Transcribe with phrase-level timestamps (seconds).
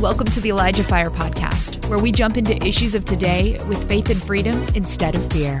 [0.00, 4.08] Welcome to the Elijah Fire Podcast, where we jump into issues of today with faith
[4.08, 5.60] and freedom instead of fear.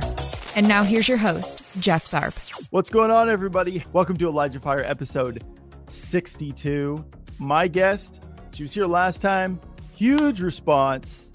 [0.56, 2.66] And now here's your host, Jeff Tharp.
[2.70, 3.84] What's going on, everybody?
[3.92, 5.44] Welcome to Elijah Fire episode
[5.88, 7.04] 62.
[7.38, 8.24] My guest,
[8.54, 9.60] she was here last time,
[9.94, 11.32] huge response.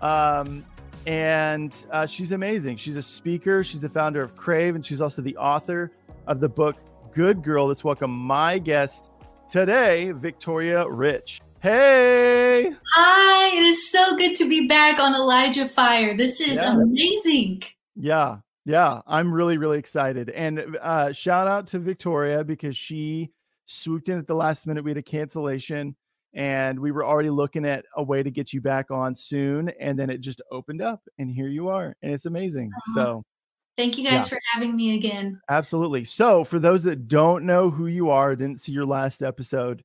[0.00, 0.66] Um,
[1.06, 2.76] and uh, she's amazing.
[2.78, 5.92] She's a speaker, she's the founder of Crave, and she's also the author
[6.26, 6.74] of the book
[7.12, 7.68] Good Girl.
[7.68, 9.10] Let's welcome my guest
[9.48, 11.40] today, Victoria Rich.
[11.68, 12.72] Hey.
[12.94, 16.16] Hi, it is so good to be back on Elijah Fire.
[16.16, 16.72] This is yeah.
[16.72, 17.62] amazing.
[17.94, 18.38] Yeah.
[18.64, 20.30] Yeah, I'm really, really excited.
[20.30, 23.32] And uh, shout out to Victoria because she
[23.66, 24.82] swooped in at the last minute.
[24.82, 25.94] We had a cancellation
[26.32, 29.68] and we were already looking at a way to get you back on soon.
[29.78, 31.94] And then it just opened up, and here you are.
[32.00, 32.70] And it's amazing.
[32.74, 32.94] Uh-huh.
[32.94, 33.24] So,
[33.76, 34.28] thank you guys yeah.
[34.28, 35.38] for having me again.
[35.50, 36.06] Absolutely.
[36.06, 39.84] So, for those that don't know who you are, didn't see your last episode,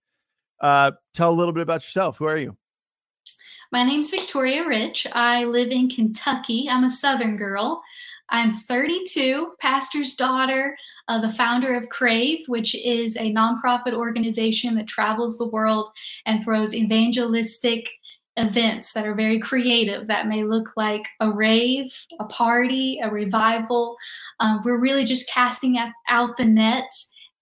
[0.62, 2.18] uh, tell a little bit about yourself.
[2.18, 2.58] Who are you?
[3.72, 5.08] My name's Victoria Rich.
[5.14, 6.68] I live in Kentucky.
[6.70, 7.82] I'm a Southern girl.
[8.30, 14.88] I'm 32, pastor's daughter, uh, the founder of Crave, which is a nonprofit organization that
[14.88, 15.90] travels the world
[16.26, 17.90] and throws evangelistic
[18.38, 23.95] events that are very creative that may look like a rave, a party, a revival.
[24.40, 25.78] Um, we're really just casting
[26.10, 26.92] out the net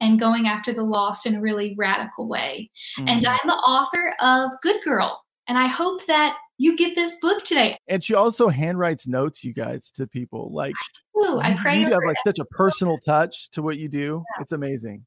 [0.02, 2.70] and going after the lost in a really radical way.
[3.00, 3.08] Mm-hmm.
[3.08, 5.22] And I'm the author of Good Girl.
[5.48, 7.78] And I hope that you get this book today.
[7.88, 10.52] And she also handwrites notes, you guys, to people.
[10.54, 10.74] Like,
[11.18, 14.24] Ooh, I pray you, have like such a personal touch to what you do.
[14.38, 14.42] Yeah.
[14.42, 15.06] It's amazing.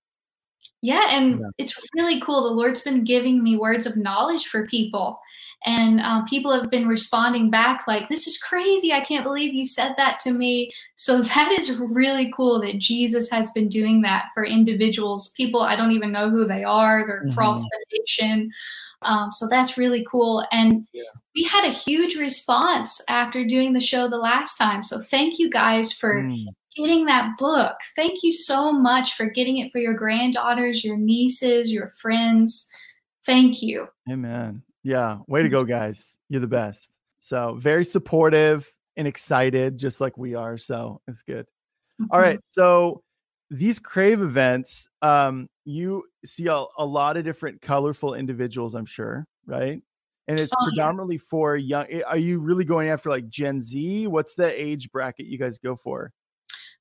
[0.82, 1.46] Yeah, and yeah.
[1.58, 2.44] it's really cool.
[2.44, 5.18] The Lord's been giving me words of knowledge for people.
[5.66, 8.92] And um, people have been responding back like, this is crazy.
[8.92, 10.70] I can't believe you said that to me.
[10.96, 15.76] So that is really cool that Jesus has been doing that for individuals, people I
[15.76, 17.30] don't even know who they are, they're mm-hmm.
[17.30, 18.50] across the nation.
[19.02, 20.46] Um, so that's really cool.
[20.50, 21.02] And yeah.
[21.34, 24.82] we had a huge response after doing the show the last time.
[24.82, 26.46] So thank you guys for mm.
[26.76, 27.76] Getting that book.
[27.96, 32.68] Thank you so much for getting it for your granddaughters, your nieces, your friends.
[33.24, 33.88] Thank you.
[34.10, 34.62] Amen.
[34.82, 35.18] Yeah.
[35.26, 36.18] Way to go, guys.
[36.28, 36.90] You're the best.
[37.20, 40.58] So very supportive and excited, just like we are.
[40.58, 41.46] So it's good.
[42.00, 42.06] Mm-hmm.
[42.10, 42.38] All right.
[42.48, 43.02] So
[43.50, 49.26] these crave events, um, you see a, a, lot of different colorful individuals, I'm sure,
[49.46, 49.80] right?
[50.28, 51.28] And it's oh, predominantly yeah.
[51.30, 51.86] for young.
[51.88, 54.06] Eh, are you really going after like Gen Z?
[54.06, 56.12] What's the age bracket you guys go for?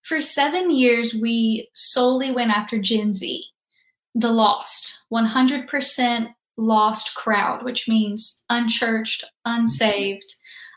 [0.03, 3.45] For seven years, we solely went after Gen Z,
[4.13, 10.25] the lost, 100% lost crowd, which means unchurched, unsaved.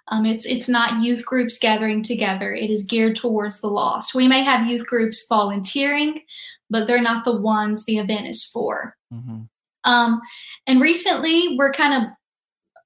[0.09, 2.55] Um, it's it's not youth groups gathering together.
[2.55, 4.15] It is geared towards the lost.
[4.15, 6.23] We may have youth groups volunteering,
[6.71, 8.97] but they're not the ones the event is for.
[9.13, 9.43] Mm-hmm.
[9.83, 10.21] Um,
[10.69, 12.11] and recently, we're kind of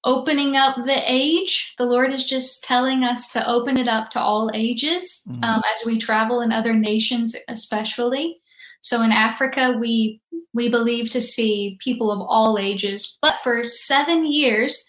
[0.04, 1.74] opening up the age.
[1.78, 5.42] The Lord is just telling us to open it up to all ages mm-hmm.
[5.44, 8.40] um, as we travel in other nations, especially.
[8.80, 10.20] So in Africa, we
[10.52, 13.18] we believe to see people of all ages.
[13.22, 14.84] But for seven years,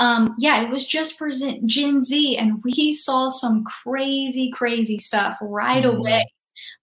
[0.00, 1.30] um, yeah, it was just for
[1.66, 5.98] Gen Z, and we saw some crazy, crazy stuff right mm-hmm.
[5.98, 6.26] away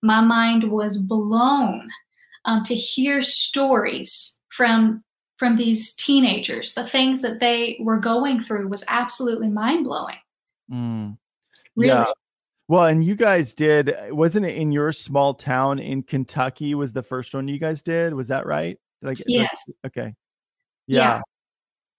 [0.02, 1.90] my mind was blown
[2.46, 5.04] um, to hear stories from
[5.42, 6.76] from these teenagers.
[6.76, 10.18] The things that they were going through was absolutely mind blowing.
[10.72, 11.18] Mm.
[11.76, 11.90] Really.
[11.90, 12.06] Yeah.
[12.68, 16.76] Well, and you guys did, wasn't it in your small town in Kentucky?
[16.76, 18.14] Was the first one you guys did?
[18.14, 18.78] Was that right?
[19.02, 19.68] Like, yes.
[19.84, 20.14] okay.
[20.86, 21.00] Yeah.
[21.00, 21.22] yeah.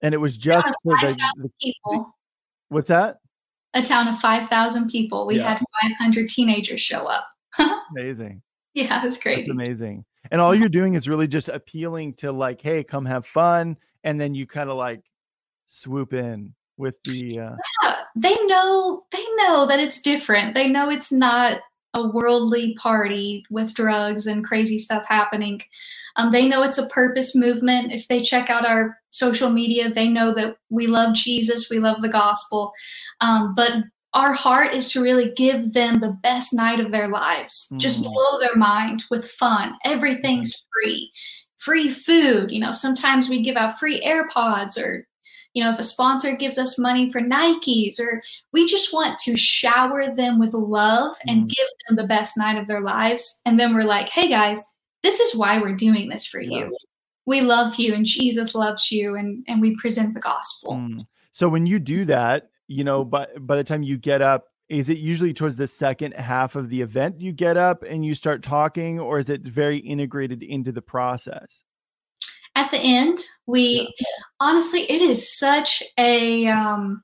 [0.03, 2.16] And it was just yeah, for the, the, people.
[2.69, 3.16] What's that?
[3.74, 5.26] A town of 5,000 people.
[5.26, 5.48] We yeah.
[5.48, 7.26] had 500 teenagers show up
[7.91, 8.41] amazing.
[8.74, 9.41] Yeah, it was crazy.
[9.41, 10.04] It's amazing.
[10.31, 13.77] And all you're doing is really just appealing to like, hey, come have fun.
[14.05, 15.03] And then you kind of like
[15.66, 20.55] swoop in with the uh yeah, they know they know that it's different.
[20.55, 21.60] They know it's not
[21.94, 25.60] a worldly party with drugs and crazy stuff happening.
[26.16, 27.92] Um, they know it's a purpose movement.
[27.92, 32.01] If they check out our social media, they know that we love Jesus, we love
[32.01, 32.72] the gospel.
[33.21, 33.72] Um, but
[34.14, 37.68] our heart is to really give them the best night of their lives.
[37.72, 37.78] Mm.
[37.78, 39.74] Just blow their mind with fun.
[39.84, 41.10] Everything's free.
[41.59, 42.50] Free food.
[42.50, 45.06] You know, sometimes we give out free AirPods or
[45.54, 48.22] you know, if a sponsor gives us money for Nikes or
[48.54, 51.48] we just want to shower them with love and mm.
[51.48, 53.42] give them the best night of their lives.
[53.44, 54.64] And then we're like, hey guys,
[55.03, 56.59] this is why we're doing this for yeah.
[56.59, 56.76] you.
[57.26, 60.74] We love you and Jesus loves you and, and we present the gospel.
[60.74, 61.04] Mm.
[61.32, 64.89] So when you do that, you know, but by the time you get up, is
[64.89, 68.42] it usually towards the second half of the event you get up and you start
[68.42, 71.63] talking, or is it very integrated into the process?
[72.54, 74.07] at the end, we Yeah.
[74.41, 77.03] honestly, it is such a um,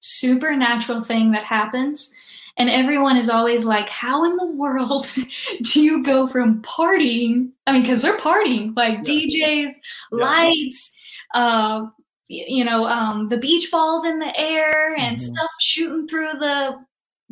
[0.00, 2.14] supernatural thing that happens.
[2.56, 5.12] And everyone is always like, How in the world
[5.62, 7.50] do you go from partying?
[7.66, 9.72] I mean, because we're partying, like DJs,
[10.12, 10.96] lights,
[11.34, 11.86] uh,
[12.30, 15.20] you know, um, the beach balls in the air and Mhm.
[15.20, 16.76] stuff shooting through the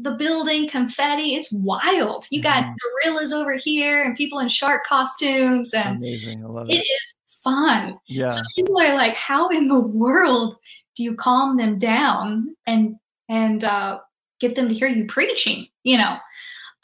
[0.01, 1.35] the building, confetti.
[1.35, 2.25] It's wild.
[2.31, 2.75] You got Mhm.
[3.05, 6.45] gorillas over here and people in shark costumes, and Amazing.
[6.45, 6.87] I love it it.
[6.87, 7.99] is fun.
[8.07, 8.29] Yeah.
[8.29, 10.57] So people are like, how in the world
[10.97, 12.95] do you calm them down and
[13.29, 13.99] and uh,
[14.41, 15.67] get them to hear you preaching?
[15.83, 16.17] You know,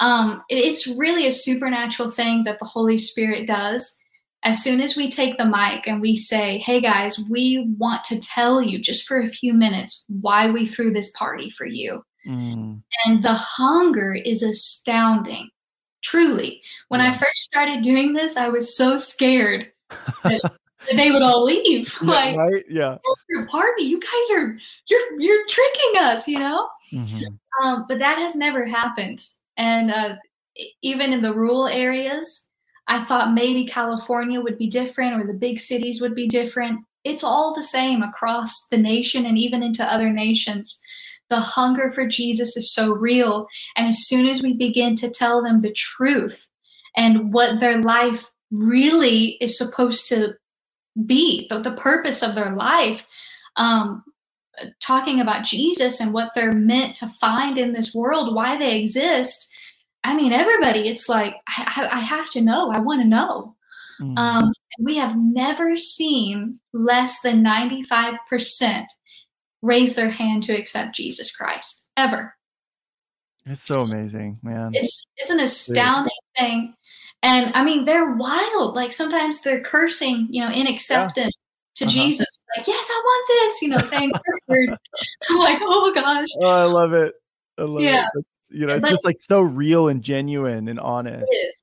[0.01, 3.97] um, it- it's really a supernatural thing that the Holy Spirit does.
[4.45, 8.21] As soon as we take the mic and we say, "Hey guys, we want to
[8.21, 12.83] tell you just for a few minutes why we threw this party for you," Mm,
[13.05, 15.51] and the hunger is astounding.
[16.03, 19.73] Truly, when I first started doing this, I was so scared
[20.25, 21.95] that, that they would all leave.
[22.03, 22.65] yeah, like, right?
[22.69, 22.99] Yeah.
[23.31, 24.59] your party, you guys are
[24.91, 26.69] you're you're tricking us, you know.
[26.93, 27.23] Mhm.
[27.63, 29.23] Um, but that has never happened,
[29.57, 30.17] and uh,
[30.83, 32.51] even in the rural areas,
[32.87, 36.81] I thought maybe California would be different or the big cities would be different.
[37.05, 40.81] It's all the same across the nation and even into other nations.
[41.31, 43.47] The hunger for Jesus is so real.
[43.77, 46.49] And as soon as we begin to tell them the truth
[46.97, 50.35] and what their life really is supposed to
[51.07, 53.07] be, the, the purpose of their life,
[53.57, 54.05] um,
[54.81, 59.53] talking about Jesus and what they're meant to find in this world, why they exist.
[60.05, 62.71] I mean, everybody, it's like, I, I have to know.
[62.71, 63.57] I want to know.
[64.01, 64.19] Mm.
[64.19, 68.85] Um, we have never seen less than 95%
[69.63, 72.35] raise their hand to accept Jesus Christ, ever.
[73.47, 74.73] It's so amazing, man.
[74.75, 76.75] It's, it's an astounding thing.
[77.23, 78.77] And I mean, they're wild.
[78.77, 81.35] Like sometimes they're cursing, you know, in acceptance
[81.77, 81.93] to Uh-huh.
[81.93, 82.45] Jesus.
[82.57, 84.79] Like, yes, I want this, you know, saying curse words.
[85.31, 86.29] I'm like, oh gosh.
[86.43, 87.15] Oh, I love it.
[87.59, 88.05] I love Yeah.
[88.15, 88.27] it.
[88.51, 91.25] You know, it's But- just like so real and genuine and honest.
[91.31, 91.63] It is.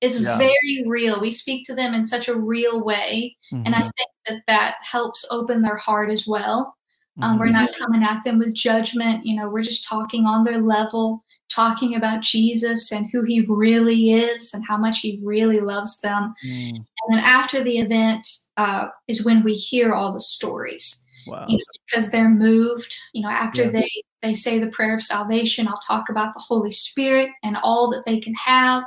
[0.00, 0.38] It's Yeah.
[0.38, 1.20] very real.
[1.20, 3.36] We speak to them in such a real way.
[3.50, 6.76] And I Mhm, think that that helps open their heart as well.
[7.20, 7.52] Um, we're mhm.
[7.54, 9.24] not coming at them with judgment.
[9.26, 14.12] You know, we're just talking on their level, talking about Jesus and who he really
[14.12, 16.32] is and how much he really loves them.
[16.46, 18.24] Mm, And then after the event
[18.56, 21.44] uh, is when we hear all the stories wow.
[21.48, 22.94] you know, because they're moved.
[23.12, 23.72] You know, after Yes.
[23.72, 23.88] they
[24.22, 28.02] they say the prayer of salvation, I'll talk about the Holy Spirit and all that
[28.04, 28.84] they can have.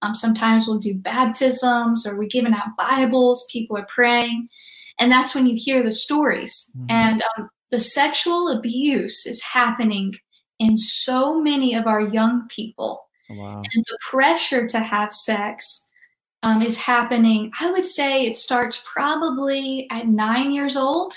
[0.00, 3.46] Um, sometimes we'll do baptisms or we're giving out Bibles.
[3.52, 4.48] People are praying,
[4.98, 6.74] and that's when you hear the stories.
[6.78, 6.86] Mhm.
[6.90, 10.14] And um, the sexual abuse is happening
[10.58, 13.62] in so many of our young people Wow.
[13.62, 15.90] and the pressure to have sex
[16.42, 17.50] um, is happening.
[17.60, 21.14] I would say it starts probably at nine years old,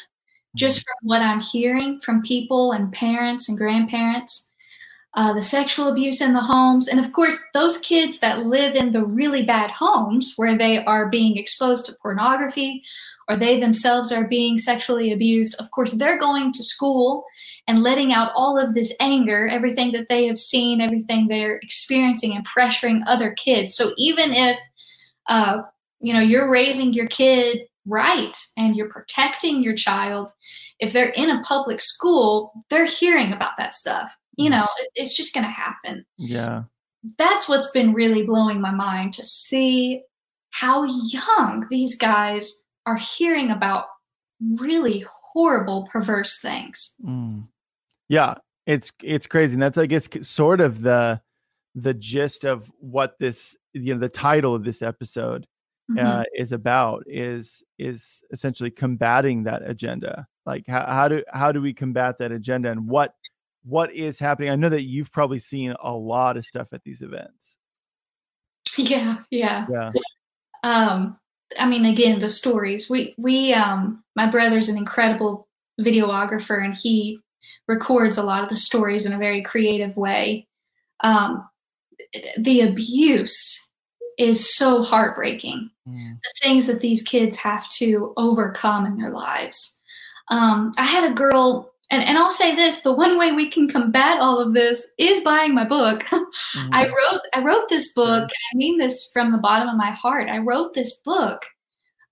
[0.56, 4.54] just from what I'm hearing from people and parents and grandparents.
[5.13, 8.92] Uh, the sexual abuse in the homes, and of course, those kids that live in
[8.92, 12.84] the really bad homes where they are being exposed to pornography
[13.30, 17.24] or they themselves are being sexually abused, of course, they're going to school
[17.68, 22.36] and letting out all of this anger, everything that they have seen, everything they're experiencing,
[22.36, 23.74] and pressuring other kids.
[23.74, 24.60] So even if
[25.28, 25.62] uh,
[26.02, 30.31] you know you're raising your kid right and you're protecting your child,
[30.80, 34.15] if they're in a public school, they're hearing about that stuff.
[34.37, 36.06] You know, it, it's just going to happen.
[36.18, 36.63] Yeah.
[37.18, 40.01] That's what's been really blowing my mind to see
[40.51, 43.85] how young these guys are hearing about
[44.59, 46.95] really horrible, perverse things.
[47.06, 47.47] Mm.
[48.09, 51.21] Yeah, it's it's crazy, and that's I guess sort of the
[51.73, 55.45] the gist of what this you know the title of this episode
[55.92, 56.04] Mhm.
[56.04, 60.27] uh, is about is is essentially combating that agenda.
[60.45, 63.13] Like how how do how do we combat that agenda, and what
[63.63, 64.49] what is happening?
[64.49, 67.57] I know that you've probably seen a lot of stuff at these events.
[68.77, 69.68] yeah, yeah.
[69.71, 69.92] Yeah.
[70.63, 71.18] um
[71.59, 75.47] i mean again the stories we we um my brother's an incredible
[75.80, 77.19] videographer and he
[77.68, 80.47] records a lot of the stories in a very creative way
[81.04, 81.47] um
[82.39, 83.69] the abuse
[84.18, 89.81] is so heartbreaking The things that these kids have to overcome in their lives
[90.31, 93.69] um i had a girl and, and I'll say this: the one way we can
[93.69, 96.04] combat all of this is buying my book.
[96.11, 98.30] I mhm, wrote I wrote this book.
[98.54, 100.30] I mean this from the bottom of my heart.
[100.30, 101.45] I wrote this book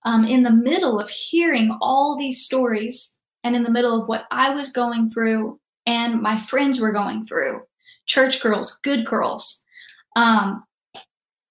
[0.05, 4.25] um, in the middle of hearing all these stories and in the middle of what
[4.31, 7.61] I was going through and my friends were going through.
[8.05, 9.65] Church girls, good girls.
[10.15, 10.63] Um,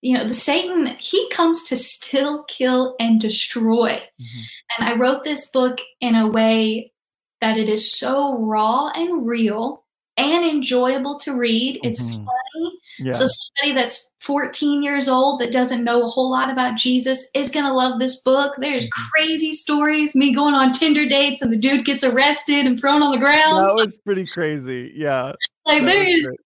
[0.02, 3.90] you know, the Satan, he comes to still kill and destroy.
[3.90, 4.40] Mm-hmm.
[4.78, 6.92] And I wrote this book in a way
[7.40, 9.84] that it is so raw and real
[10.16, 11.80] and enjoyable to read.
[11.84, 12.24] It's mm-hmm.
[12.24, 12.78] funny.
[12.98, 13.12] Yeah.
[13.12, 17.50] So somebody that's 14 years old that doesn't know a whole lot about Jesus is
[17.50, 18.54] going to love this book.
[18.58, 19.02] There's mm-hmm.
[19.12, 23.12] crazy stories, me going on Tinder dates and the dude gets arrested and thrown on
[23.12, 23.68] the ground.
[23.68, 24.92] That was pretty crazy.
[24.96, 25.32] Yeah.
[25.64, 26.40] Like there is great.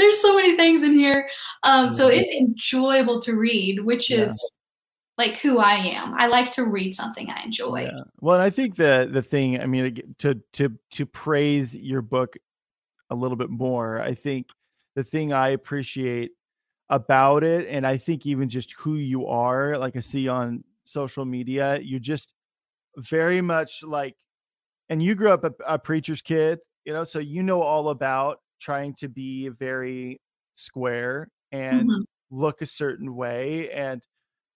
[0.00, 1.28] There's so many things in here.
[1.62, 2.20] Um so mm-hmm.
[2.20, 4.22] it's enjoyable to read, which yeah.
[4.22, 4.58] is
[5.20, 6.14] like who I am.
[6.14, 7.82] I like to read something I enjoy.
[7.82, 8.04] Yeah.
[8.20, 12.36] Well, I think the the thing, I mean, to to to praise your book
[13.10, 14.48] a little bit more, I think
[14.96, 16.32] the thing I appreciate
[16.88, 21.26] about it, and I think even just who you are, like I see on social
[21.26, 22.32] media, you're just
[22.96, 24.16] very much like,
[24.88, 28.40] and you grew up a, a preacher's kid, you know, so you know all about
[28.60, 30.20] trying to be very
[30.54, 32.02] square and mm-hmm.
[32.30, 34.02] look a certain way and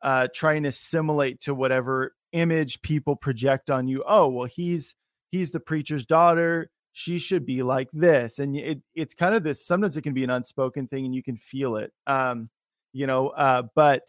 [0.02, 4.04] uh, trying to assimilate to whatever image people project on you.
[4.06, 4.94] Oh, well, he's
[5.30, 6.70] he's the preacher's daughter.
[6.92, 9.66] She should be like this, and it, it's kind of this.
[9.66, 11.92] Sometimes it can be an unspoken thing, and you can feel it.
[12.06, 12.50] Um,
[12.92, 14.02] you know, uh, but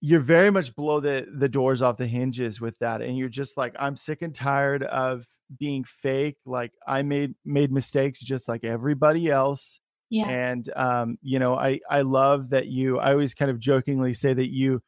[0.00, 3.56] you're very much blow the the doors off the hinges with that, and you're just
[3.56, 5.26] like, I'm sick and tired of
[5.58, 6.36] being fake.
[6.46, 9.80] Like I made made mistakes just like everybody else
[10.12, 10.28] yeah.
[10.28, 14.34] And um, you know, I I love that you I always kind of jokingly say
[14.34, 14.82] that you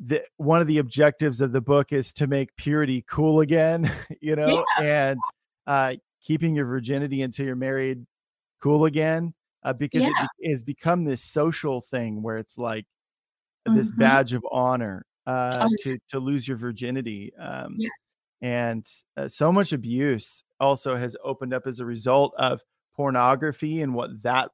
[0.00, 3.88] the one of the objectives of the book is to make purity cool again,
[4.20, 5.10] you know, yeah.
[5.10, 5.20] and
[5.68, 8.04] uh keeping your virginity until you're married
[8.60, 9.32] cool again.
[9.62, 10.26] Uh, because yeah.
[10.40, 12.86] it has become this social thing where it's like
[13.64, 14.00] this mm-hmm.
[14.00, 17.32] badge of honor uh, oh, to to lose your virginity.
[17.38, 17.90] Um, yeah.
[18.40, 22.62] And uh, so much abuse also has opened up as a result of
[22.98, 24.50] pornography and what that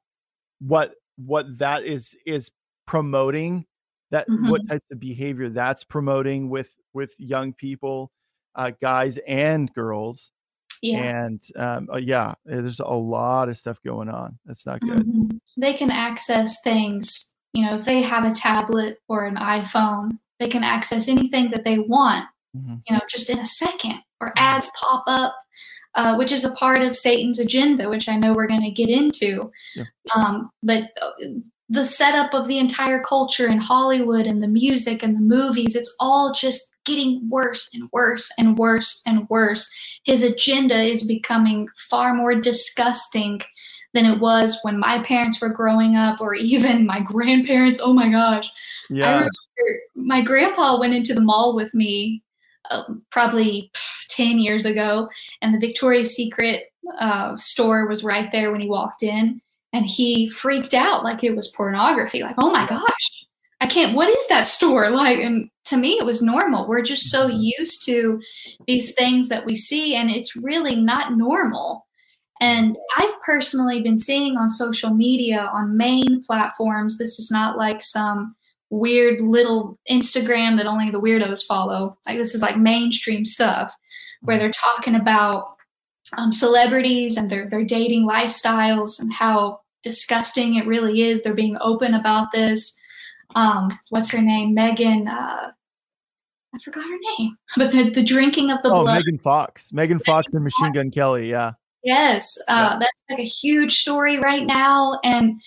[0.59, 2.51] what what that is is
[2.85, 3.65] promoting
[4.11, 4.49] that mm-hmm.
[4.49, 8.11] what types of behavior that's promoting with with young people
[8.53, 10.31] uh, guys and girls
[10.83, 10.99] yeah.
[10.99, 14.99] and um, uh, yeah eh, there's a lot of stuff going on that's not good
[14.99, 15.37] mm-hmm.
[15.57, 20.47] they can access things you know if they have a tablet or an iphone they
[20.47, 22.25] can access anything that they want
[22.55, 22.75] mm-hmm.
[22.87, 25.35] you know just in a second or ads pop up
[25.95, 28.89] uh, which is a part of Satan's agenda, which I know we're going to get
[28.89, 29.49] into.
[29.75, 29.85] Yeah.
[30.13, 31.11] Um, but uh,
[31.69, 35.95] the setup of the entire culture in Hollywood and the music and the movies, it's
[35.99, 39.73] all just getting worse and worse and worse and worse.
[40.03, 43.41] His agenda is becoming far more disgusting
[43.93, 47.79] than it was when my parents were growing up or even my grandparents.
[47.81, 48.51] Oh my gosh.
[48.89, 49.27] Yeah.
[49.95, 52.21] my grandpa went into the mall with me
[52.71, 53.71] um, probably
[54.09, 55.09] 10 years ago,
[55.41, 56.63] and the Victoria's Secret
[56.99, 59.41] uh, store was right there when he walked in,
[59.73, 62.21] and he freaked out like it was pornography.
[62.21, 63.25] Like, oh my gosh,
[63.61, 64.89] I can't, what is that store?
[64.95, 66.67] Like, and to me, it was normal.
[66.67, 67.53] We're just so mm-hmm.
[67.57, 68.21] used to
[68.67, 71.85] these things that we see, and it's really not normal.
[72.41, 77.81] And I've personally been seeing on social media, on main platforms, this is not like
[77.81, 78.35] some
[78.75, 81.97] weird little Instagram that only the weirdos follow.
[82.07, 83.75] Like this is like mainstream stuff
[84.21, 85.55] where they're talking about
[86.17, 91.23] um, celebrities and their their dating lifestyles and how disgusting it really is.
[91.23, 92.79] They're being open about this.
[93.35, 94.53] Um, what's her name?
[94.53, 95.07] Megan.
[95.07, 95.51] Uh,
[96.53, 98.95] I forgot her name, but the, the drinking of the oh, blood.
[98.95, 99.71] Megan Fox.
[99.73, 101.29] Megan Fox and Machine Gun Kelly.
[101.29, 101.53] Yeah.
[101.83, 102.79] Yes, uh, yeah.
[102.79, 105.39] that's like a huge story right now, and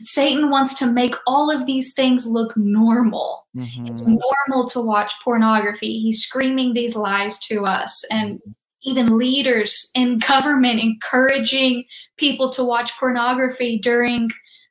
[0.00, 3.46] Satan wants to make all of these things look normal.
[3.56, 3.86] Mm-hmm.
[3.86, 6.00] It's normal to watch pornography.
[6.00, 8.40] He's screaming these lies to us, and
[8.82, 11.84] even leaders in government encouraging
[12.16, 14.30] people to watch pornography during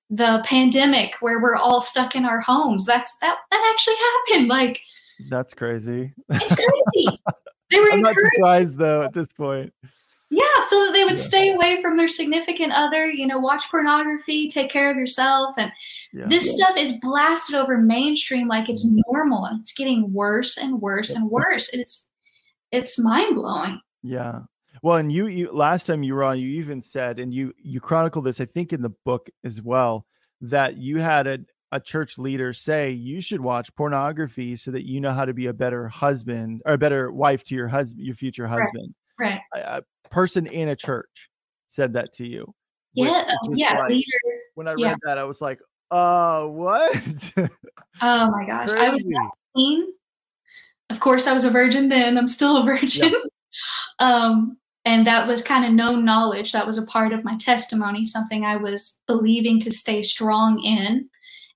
[0.10, 2.86] the pandemic where we're all stuck in our homes.
[2.86, 4.48] That's that that actually happened.
[4.48, 4.80] Like
[5.30, 6.14] that's crazy.
[6.30, 7.20] It's crazy.
[7.70, 9.74] They were I'm not surprised though at this point.
[10.34, 11.24] Yeah, so that they would yeah.
[11.24, 15.54] stay away from their significant other, you know, watch pornography, take care of yourself.
[15.58, 15.72] And
[16.12, 16.26] yeah.
[16.28, 16.66] this yeah.
[16.66, 19.00] stuff is blasted over mainstream like it's mm-hmm.
[19.08, 19.46] normal.
[19.46, 21.70] And it's getting worse and worse and worse.
[21.70, 22.10] It's
[22.72, 23.80] it's mind blowing.
[24.02, 24.40] Yeah.
[24.82, 27.80] Well, and you, you last time you were on, you even said, and you you
[27.80, 30.08] chronicle this, I think, in the book as well,
[30.42, 31.40] that you had a,
[31.72, 35.46] a church leader say you should watch pornography so that you know how to be
[35.46, 38.74] a better husband or a better wife to your husband, your future husband.
[38.76, 38.96] Right.
[39.20, 39.42] Right.
[39.54, 41.30] I, person in a church
[41.68, 42.54] said that to you.
[42.94, 43.80] Yeah, which, yeah.
[43.80, 44.96] Like, leader, when I read yeah.
[45.04, 46.94] that, I was like, "Uh, what?"
[48.02, 48.86] oh my gosh, Crazy.
[48.86, 49.08] I was
[49.56, 49.94] 19.
[50.92, 52.18] Of course, I was a virgin then.
[52.18, 53.12] I'm still a virgin.
[53.12, 53.22] Yep.
[54.00, 56.52] um, and that was kind of known knowledge.
[56.52, 61.10] That was a part of my testimony, something I was believing to stay strong in.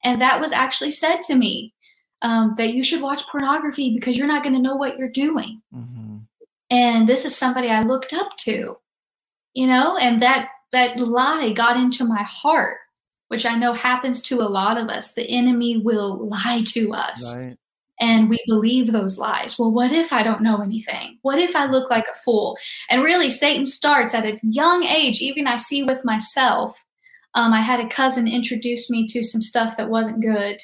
[0.03, 1.73] And that was actually said to me
[2.21, 5.61] um, that you should watch pornography because you're not going to know what you're doing.
[5.75, 6.06] Mm-hmm.
[6.69, 8.77] And this is somebody I looked up to,
[9.53, 12.77] you know, and that that lie got into my heart,
[13.29, 15.13] which I know happens to a lot of us.
[15.13, 17.37] The enemy will lie to us.
[17.37, 17.57] Right.
[17.99, 19.57] And we believe those lies.
[19.57, 21.17] Well, what if I don't know anything?
[21.23, 22.57] What if I look like a fool?
[22.89, 25.21] And really, Satan starts at a young age.
[25.21, 26.83] Even I see with myself.
[27.33, 30.59] Um, I had a cousin introduce me to some stuff that wasn't good.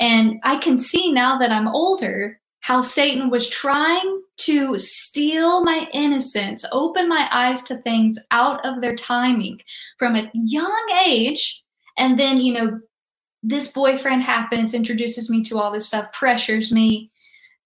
[0.00, 5.88] And I can see now that I'm older how Satan was trying to steal my
[5.92, 9.60] innocence, open my eyes to things out of their timing
[9.98, 11.62] from a young age.
[11.98, 12.80] And then, you know,
[13.42, 17.10] this boyfriend happens, introduces me to all this stuff, pressures me,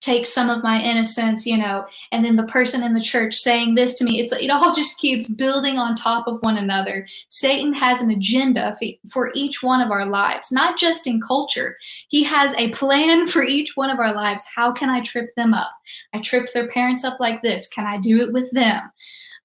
[0.01, 3.75] takes some of my innocence, you know, and then the person in the church saying
[3.75, 7.07] this to me, it's like it all just keeps building on top of one another.
[7.29, 8.77] Satan has an agenda
[9.11, 11.77] for each one of our lives, not just in culture.
[12.09, 14.47] He has a plan for each one of our lives.
[14.55, 15.73] How can I trip them up?
[16.13, 17.69] I trip their parents up like this.
[17.69, 18.83] Can I do it with them?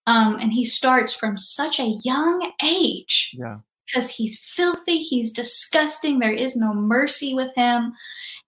[0.07, 3.35] Um, and he starts from such a young age.
[3.37, 3.57] Yeah
[3.91, 7.93] because he's filthy, he's disgusting, there is no mercy with him.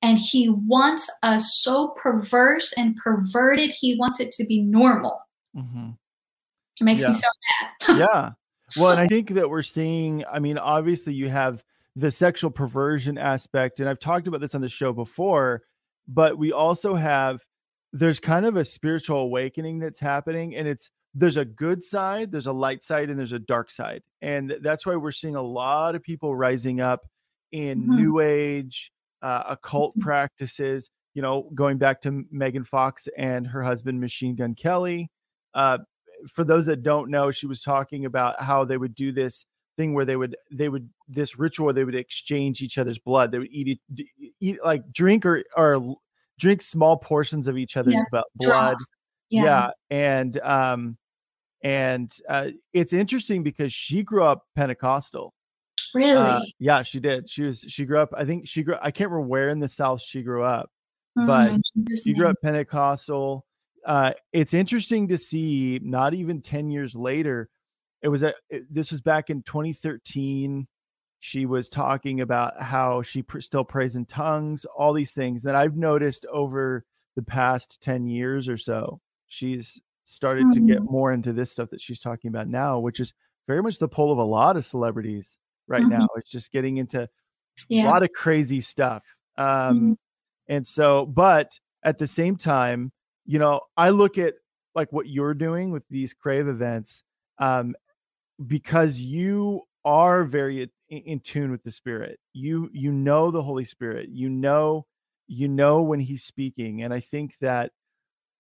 [0.02, 5.20] And he wants us so perverse and perverted, he wants it to be normal.
[5.56, 5.92] Mm-hmm.
[6.82, 7.10] It makes yeah.
[7.10, 7.28] me so
[7.88, 8.00] mad.
[8.00, 8.32] yeah.
[8.76, 11.64] Well, and I think that we're seeing, I mean, obviously you have
[11.96, 15.62] the sexual perversion aspect, and I've talked about this on the show before,
[16.08, 17.46] but we also have
[17.92, 22.48] there's kind of a spiritual awakening that's happening, and it's there's a good side, there's
[22.48, 24.02] a light side, and there's a dark side.
[24.22, 27.02] And that's why we're seeing a lot of people rising up
[27.52, 27.96] in mm-hmm.
[27.98, 28.92] new age,
[29.22, 30.06] uh, occult mm-hmm.
[30.06, 35.10] practices, you know, going back to Megan Fox and her husband, Machine Gun Kelly.
[35.54, 35.80] Uh,
[36.28, 39.46] for those that don't know, she was talking about how they would do this
[39.78, 43.32] thing where they would they would this ritual they would exchange each other's blood.
[43.32, 43.80] They would eat
[44.40, 45.96] eat like drink or or
[46.40, 48.22] drink small portions of each other's yeah.
[48.36, 48.78] blood.
[49.30, 49.44] Yeah.
[49.44, 49.70] yeah.
[49.90, 50.98] and um
[51.64, 55.34] and uh, it's interesting because she grew up Pentecostal.
[55.94, 56.18] Really?
[56.18, 57.30] Uh, yeah, she did.
[57.30, 57.62] She was.
[57.68, 58.14] She grew up.
[58.16, 58.76] I think she grew.
[58.82, 60.70] I can't remember where in the South she grew up,
[61.18, 61.60] oh, but
[62.04, 63.46] she grew up Pentecostal.
[63.86, 65.80] Uh, it's interesting to see.
[65.84, 67.50] Not even ten years later,
[68.02, 68.34] it was a.
[68.50, 70.68] It, this was back in 2013.
[71.20, 74.66] She was talking about how she pr- still prays in tongues.
[74.66, 76.84] All these things that I've noticed over
[77.16, 79.00] the past ten years or so.
[79.28, 80.66] She's started mm-hmm.
[80.66, 80.92] to get mm-hmm.
[80.92, 83.14] more into this stuff that she's talking about now, which is
[83.48, 85.38] very much the pull of a lot of celebrities
[85.68, 86.00] right mm-hmm.
[86.00, 86.08] now.
[86.16, 87.10] It's just getting into
[87.70, 87.84] yeah.
[87.84, 89.04] a lot of crazy stuff.
[89.38, 89.94] Um, mm-hmm.
[90.48, 92.92] And so, but at the same time,
[93.26, 94.36] you know, I look at
[94.76, 97.04] like what you're doing with these crave events
[97.40, 97.76] um,
[98.46, 102.20] because you are very in tune with the spirit.
[102.34, 104.10] You you know the Holy Spirit.
[104.10, 104.86] You know
[105.28, 107.72] you know when he's speaking, and I think that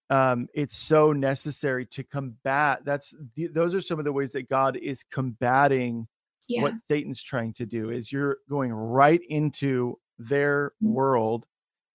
[0.09, 2.81] um, it's so necessary to combat.
[2.85, 6.07] That's the, those are some of the ways that God is combating
[6.47, 6.61] yeah.
[6.61, 7.89] what Satan's trying to do.
[7.89, 10.91] Is you're going right into their mm.
[10.91, 11.47] world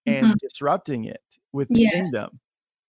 [0.07, 0.35] and mm-hmm.
[0.40, 1.92] disrupting it with the yes.
[1.92, 2.40] kingdom.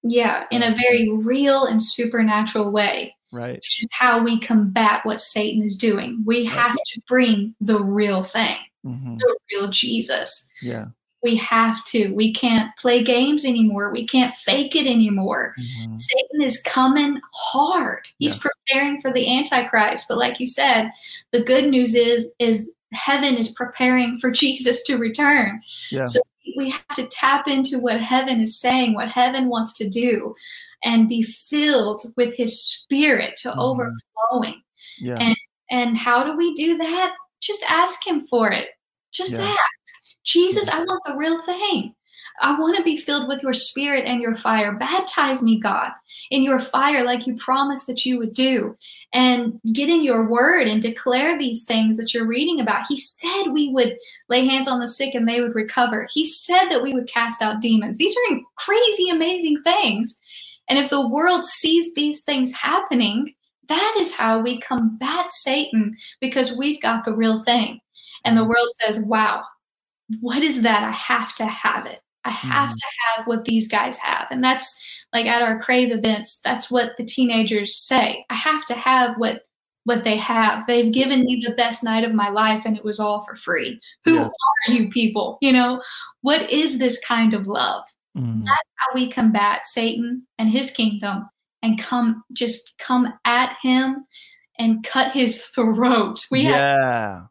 [0.01, 3.15] Yeah, in a very real and supernatural way.
[3.31, 3.55] Right.
[3.55, 6.23] Which is how we combat what Satan is doing.
[6.25, 9.17] We have to bring the real thing, mm-hmm.
[9.17, 10.49] the real Jesus.
[10.63, 10.85] Yeah
[11.21, 12.13] we have to.
[12.13, 13.91] We can't play games anymore.
[13.91, 15.53] We can't fake it anymore.
[15.59, 15.95] Mm-hmm.
[15.95, 18.07] Satan is coming hard.
[18.19, 18.49] He's yeah.
[18.49, 20.05] preparing for the antichrist.
[20.07, 20.91] But like you said,
[21.31, 25.61] the good news is is heaven is preparing for Jesus to return.
[25.91, 26.05] Yeah.
[26.05, 26.21] So
[26.57, 30.35] we have to tap into what heaven is saying, what heaven wants to do,
[30.83, 33.59] and be filled with his spirit to mm-hmm.
[33.59, 34.61] overflowing.
[34.99, 35.15] Yeah.
[35.15, 35.35] And
[35.71, 37.13] and how do we do that?
[37.41, 38.69] Just ask him for it.
[39.11, 39.41] Just yeah.
[39.41, 39.59] ask.
[40.29, 41.95] Jesus, I want the real thing.
[42.41, 44.77] I want to be filled with your spirit and your fire.
[44.77, 45.91] Baptize me, God,
[46.31, 48.77] in your fire like you promised that you would do.
[49.11, 52.85] And get in your word and declare these things that you're reading about.
[52.87, 53.97] He said we would
[54.29, 56.07] lay hands on the sick and they would recover.
[56.13, 57.97] He said that we would cast out demons.
[57.97, 60.19] These are crazy, amazing things.
[60.69, 63.33] And if the world sees these things happening,
[63.67, 67.81] that is how we combat Satan because we've got the real thing.
[68.25, 68.49] And the mm.
[68.49, 69.43] world says, wow,
[70.21, 70.83] what is that?
[70.83, 72.01] I have to have it.
[72.25, 74.27] I have mm to have what these guys have.
[74.29, 74.77] And that's
[75.13, 78.25] like at our crave events, that's what the teenagers say.
[78.29, 79.43] I have to have what
[79.85, 80.67] what they have.
[80.67, 83.79] They've given me the best night of my life and it was all for free.
[84.05, 84.29] Who yeah.
[84.67, 85.37] are you people?
[85.41, 85.81] You know,
[86.21, 87.85] what is this kind of love?
[88.17, 91.29] mm That's how we combat Satan and his kingdom
[91.63, 94.05] and come just come at him
[94.59, 96.25] and cut his throat.
[96.29, 97.15] We yeah.
[97.15, 97.28] have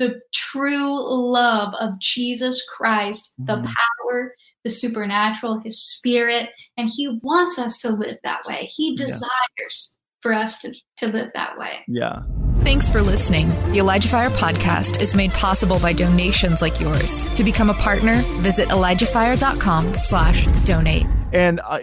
[0.00, 3.64] the true love of Jesus Christ, the Mhm.
[3.66, 4.34] power,
[4.64, 8.68] the supernatural, his spirit, and he wants us to live that way.
[8.74, 9.04] He Yeah.
[9.06, 11.84] desires for us to, to live that way.
[11.86, 12.22] Yeah.
[12.62, 13.48] Thanks for listening.
[13.72, 17.26] The Elijah Fire podcast is made possible by donations like yours.
[17.34, 21.06] To become a partner, visit ElijahFire.com slash donate.
[21.32, 21.78] And uh,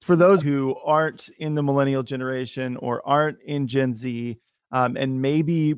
[0.00, 4.38] for those who aren't in the millennial generation or aren't in Gen Z,
[4.72, 5.74] um, and maybe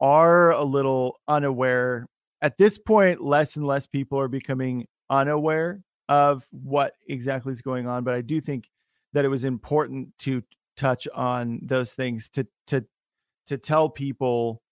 [0.00, 2.06] are a little unaware,
[2.42, 7.86] at this point, less and less people are becoming unaware of what exactly is going
[7.86, 8.02] on.
[8.04, 8.64] But I do think
[9.12, 10.42] that it was important to
[10.76, 12.84] touch on those things to to
[13.46, 14.62] to tell people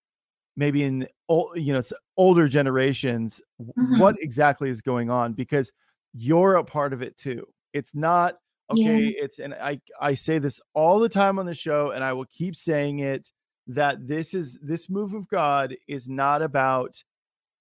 [0.56, 1.06] maybe in
[1.54, 1.82] you know
[2.16, 3.98] older generations Mhm.
[4.00, 5.70] what exactly is going on because
[6.14, 8.36] you're a part of it too it's not
[8.70, 9.22] okay Yes.
[9.22, 12.24] it's and i i say this all the time on the show and i will
[12.26, 13.30] keep saying it
[13.68, 17.02] that this is this move of god is not about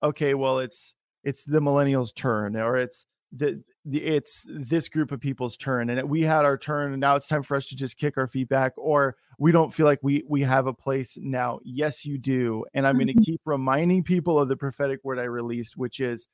[0.02, 5.20] okay well it's it's the millennials turn or it's the, the it's this group of
[5.20, 7.98] people's turn and we had our turn and now it's time for us to just
[7.98, 11.60] kick our feet back or we don't feel like we we have a place now
[11.65, 13.26] yes you do and i'm going to Mhm.
[13.26, 16.28] keep reminding people of the prophetic word i released which is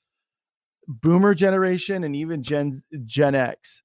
[0.88, 3.82] boomer generation and even gen gen x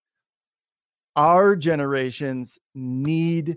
[1.16, 3.56] our generations need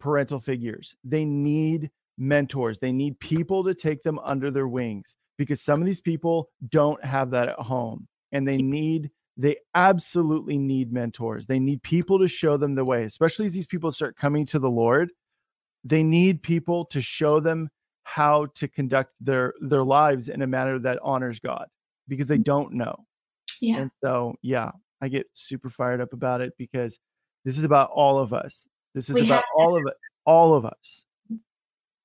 [0.00, 0.96] parental figures.
[1.04, 2.78] They need mentors.
[2.78, 7.02] They need people to take them under their wings because some of these people don't
[7.04, 9.10] have that at home and they need
[9.40, 11.46] they absolutely need mentors.
[11.46, 14.58] They need people to show them the way especially as these people start coming to
[14.58, 15.10] the lord
[15.84, 17.70] they need people to show them
[18.02, 21.68] how to conduct their their lives in a manner that honors god
[22.08, 22.44] because they mm.
[22.44, 23.04] don't know.
[23.60, 23.78] Yeah.
[23.78, 26.98] and so, yeah, I get super fired up about it because
[27.44, 28.66] this is about all of us.
[28.98, 29.94] This is We about all of it,
[30.26, 31.04] all of us.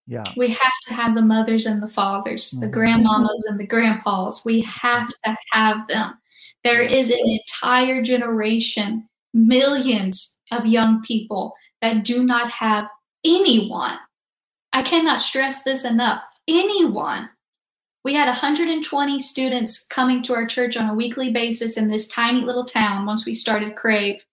[0.06, 0.32] Yeah.
[0.38, 2.72] We have to have the mothers and the fathers, the Mhm.
[2.72, 4.46] grandmamas and the grandpas.
[4.46, 6.20] We have to have them.
[6.64, 12.92] There is an entire generation, millions of young people that do not have
[13.26, 13.98] anyone.
[14.72, 16.24] I cannot stress this enough.
[16.48, 17.28] Anyone.
[18.04, 22.42] We had 120 students coming to our church on a weekly basis in this tiny
[22.42, 24.24] little town once we started Crave.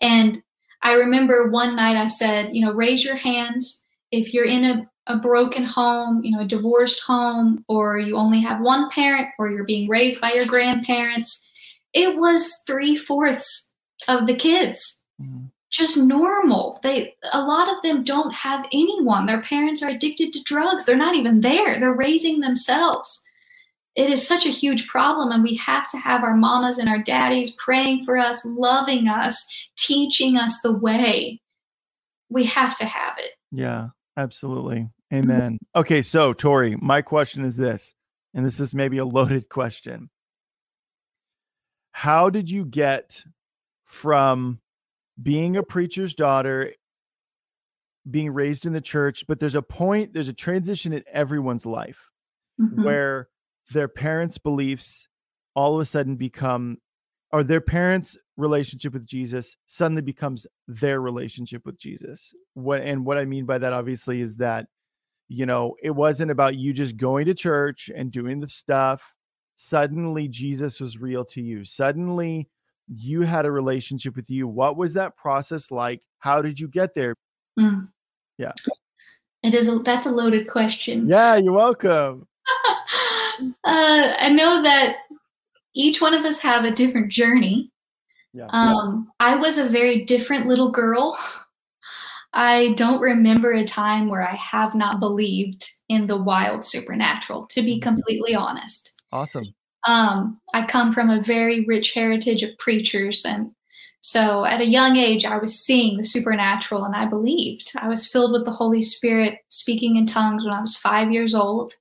[0.00, 0.44] And
[0.82, 4.90] I remember one night I said, you know, raise your hands if you're in a,
[5.06, 9.50] a broken home, you know, a divorced home, or you only have one parent, or
[9.50, 11.50] you're being raised by your grandparents.
[11.92, 13.74] It was three fourths
[14.06, 15.50] of the kids Mhm.
[15.70, 16.78] just normal.
[16.82, 19.26] They a lot of them don't have anyone.
[19.26, 20.84] Their parents are addicted to drugs.
[20.84, 21.78] They're not even there.
[21.80, 23.24] They're raising themselves.
[23.98, 27.02] It is such a huge problem and we have to have our mamas and our
[27.02, 29.44] daddies praying for us, loving us,
[29.76, 31.40] teaching us the way.
[32.30, 33.32] We have to have it.
[33.50, 34.88] Yeah, absolutely.
[35.12, 35.58] Amen.
[35.74, 37.92] Okay, so Tori, my question is this,
[38.34, 40.10] and this is maybe a loaded question.
[41.90, 43.24] How did you get
[43.84, 44.60] from
[45.20, 46.72] being a preacher's daughter,
[48.08, 52.10] being raised in the church, but there's a point, there's a transition in everyone's life
[52.60, 52.84] Mhm.
[52.84, 53.28] where
[53.70, 55.08] their parents' beliefs
[55.54, 56.78] all of a sudden become
[57.30, 62.32] or their parents' relationship with Jesus suddenly becomes their relationship with Jesus.
[62.54, 64.66] What and what I mean by that obviously is that
[65.28, 69.14] you know, it wasn't about you just going to church and doing the stuff.
[69.56, 71.64] Suddenly Jesus was real to you.
[71.64, 72.48] Suddenly
[72.88, 74.48] you had a relationship with you.
[74.48, 76.00] What was that process like?
[76.20, 77.14] How did you get there?
[77.58, 77.88] Mm.
[78.38, 78.52] Yeah.
[79.42, 81.06] It is a, that's a loaded question.
[81.06, 82.26] Yeah, you're welcome.
[83.40, 84.96] Uh, I know that
[85.74, 87.70] each one of us have a different journey.
[88.32, 88.46] Yeah.
[88.50, 91.18] Um, I was a very different little girl.
[92.32, 97.62] I don't remember a time where I have not believed in the wild supernatural, to
[97.62, 97.82] be Mhm.
[97.82, 99.02] completely honest.
[99.12, 99.54] Awesome.
[99.86, 103.24] Um, I come from a very rich heritage of preachers.
[103.24, 103.52] And
[104.00, 107.72] so at a young age, I was seeing the supernatural and I believed.
[107.80, 111.34] I was filled with the Holy Spirit, speaking in tongues when I was five years
[111.34, 111.72] old.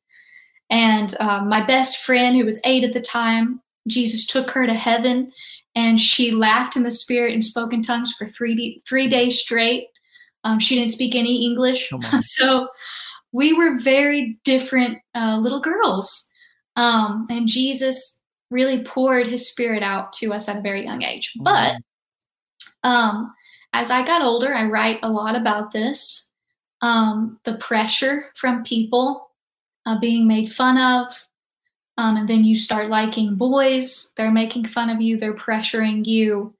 [0.69, 4.73] And um, my best friend, who was eight at the time, Jesus took her to
[4.73, 5.31] heaven
[5.75, 9.87] and she laughed in the spirit and spoke in tongues for three, three days straight.
[10.43, 11.91] Um, she didn't speak any English.
[12.21, 12.67] So
[13.31, 16.31] we were very different uh, little girls.
[16.75, 21.33] Um, and Jesus really poured his spirit out to us at a very young age.
[21.41, 21.75] But
[22.83, 23.33] um,
[23.73, 26.27] as I got older, I write a lot about this
[26.81, 29.26] um, the pressure from people
[29.87, 31.27] uh, being made fun of.
[31.97, 36.53] Um, and then you start liking boys, they're making fun of you, they're pressuring you.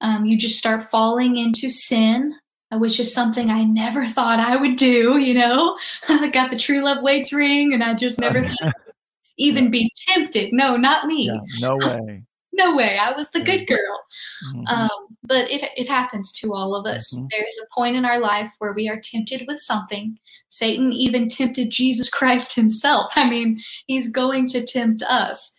[0.00, 2.36] Um, you just start falling into sin
[2.72, 5.18] which is something I never thought I would do.
[5.18, 8.44] You know, I got the True Love Waits ring, and I just never
[9.38, 10.52] even be tempted.
[10.52, 11.26] No, not me.
[11.26, 12.22] Yeah, no way.
[12.56, 12.98] No way.
[12.98, 14.00] I was the good girl.
[14.48, 14.66] Mm-hmm.
[14.66, 17.14] Um, but it, it happens to all of us.
[17.14, 17.26] Mm-hmm.
[17.30, 20.18] There is a point in our life where we are tempted with something.
[20.48, 23.12] Satan even tempted Jesus Christ himself.
[23.16, 25.58] I mean, he's going to tempt us.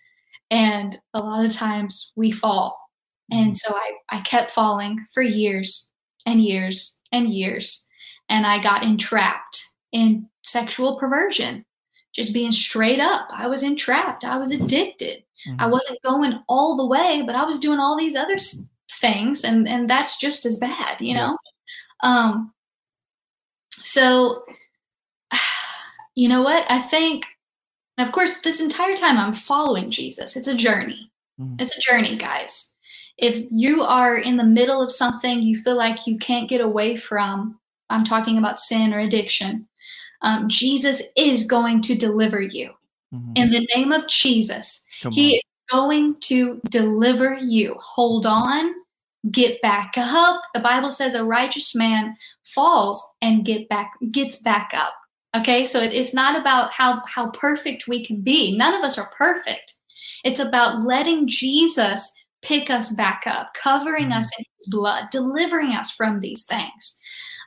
[0.50, 2.80] And a lot of times we fall.
[3.32, 3.44] Mm-hmm.
[3.44, 5.92] And so I, I kept falling for years
[6.26, 7.88] and years and years.
[8.30, 11.66] And I got entrapped in sexual perversion,
[12.14, 13.28] just being straight up.
[13.32, 15.24] I was entrapped, I was addicted.
[15.46, 15.62] Mm-hmm.
[15.62, 18.38] I wasn't going all the way, but I was doing all these other
[18.92, 21.38] things, and and that's just as bad, you know.
[22.04, 22.54] Um.
[23.84, 24.44] So,
[26.16, 26.70] you know what?
[26.70, 27.26] I think,
[27.98, 30.36] of course, this entire time I'm following Jesus.
[30.36, 31.12] It's a journey.
[31.40, 31.56] Mm-hmm.
[31.60, 32.76] It's a journey, guys.
[33.18, 36.96] If you are in the middle of something you feel like you can't get away
[36.96, 39.68] from, I'm talking about sin or addiction.
[40.22, 42.72] Um, Jesus is going to deliver you.
[43.14, 43.34] Mm-hmm.
[43.36, 45.36] In the name of Jesus, Come He on.
[45.36, 45.42] is
[45.72, 47.76] going to deliver you.
[47.80, 48.74] Hold on,
[49.32, 50.42] get back up.
[50.54, 54.94] The Bible says a righteous man falls and get back gets back up.
[55.36, 58.58] Okay, so it, it's not about how how perfect we can be.
[58.58, 59.74] None of us are perfect.
[60.24, 64.20] It's about letting Jesus pick us back up, covering mm-hmm.
[64.20, 67.00] us in His blood, delivering us from these things.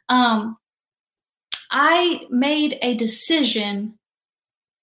[0.09, 0.57] Um,
[1.71, 3.99] I made a decision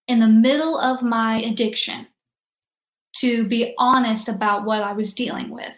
[0.07, 2.07] in the middle of my addiction
[3.17, 5.73] to be honest about what I was dealing with.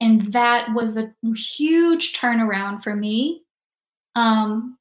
[0.00, 3.42] And that was the huge turnaround for me.
[4.14, 4.78] Um,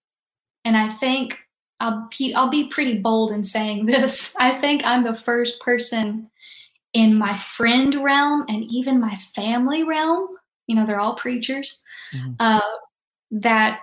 [0.63, 1.39] and I think
[1.79, 4.35] I'll be, I'll be pretty bold in saying this.
[4.39, 6.29] I think I'm the first person
[6.93, 10.27] in my friend realm and even my family realm,
[10.67, 12.33] you know, they're all preachers, mm-hmm.
[12.39, 12.59] uh,
[13.31, 13.79] that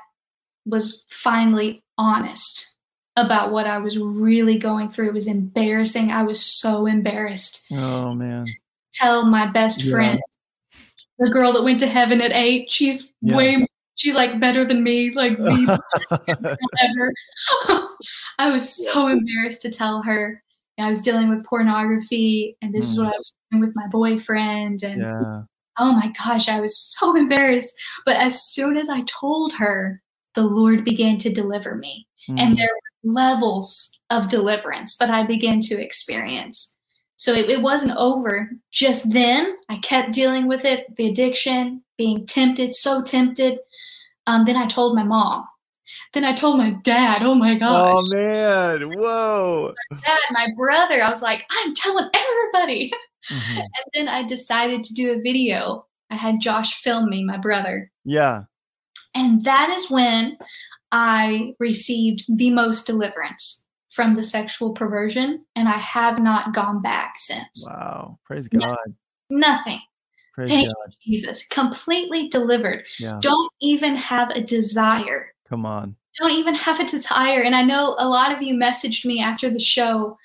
[0.66, 2.76] was finally honest
[3.18, 5.08] about what I was really going through.
[5.08, 6.10] It was embarrassing.
[6.10, 7.66] I was so embarrassed.
[7.72, 8.46] Oh man.
[8.94, 9.90] Tell my best yeah.
[9.92, 10.20] friend,
[11.18, 13.36] the girl that went to heaven at eight, she's yeah.
[13.36, 15.80] way she's like better than me, like the
[16.80, 17.12] ever.
[18.38, 20.42] I was so embarrassed to tell her.
[20.78, 22.92] I was dealing with pornography and this mm.
[22.92, 25.42] is what I was doing with my boyfriend and yeah.
[25.78, 27.74] oh my gosh, I was so embarrassed.
[28.06, 30.00] But as soon as I told her,
[30.36, 32.06] the Lord began to deliver me.
[32.30, 32.40] Mm.
[32.40, 32.68] And there
[33.04, 36.76] levels of deliverance that I began to experience.
[37.16, 39.56] So it, it, wasn't over just then.
[39.68, 43.58] I kept dealing with it, the addiction, being tempted, so tempted.
[44.26, 45.44] Um, then I told my mom.
[46.12, 47.22] Then I told my dad.
[47.22, 47.96] Oh my god!
[47.96, 48.92] Oh man!
[48.98, 49.74] Whoa!
[49.90, 51.02] My dad, my brother.
[51.02, 52.92] I was like, I'm telling everybody.
[53.30, 53.58] Mm-hmm.
[53.58, 55.84] And then I decided to do a video.
[56.08, 57.90] I had Josh film me, my brother.
[58.04, 58.44] Yeah.
[59.14, 60.38] And that is when
[60.92, 67.14] I received the most deliverance from the sexual perversion, and I have not gone back
[67.16, 67.66] since.
[67.66, 68.18] Wow.
[68.24, 68.60] Praise God.
[68.62, 68.94] Nothing.
[69.30, 69.80] Nothing.
[70.34, 70.94] Praise Thank God.
[71.02, 71.46] Jesus.
[71.48, 72.84] Completely delivered.
[73.00, 73.18] Yeah.
[73.20, 75.34] Don't even have a desire.
[75.48, 75.96] Come on.
[76.20, 77.42] Don't even have a desire.
[77.42, 80.16] And I know a lot of you messaged me after the show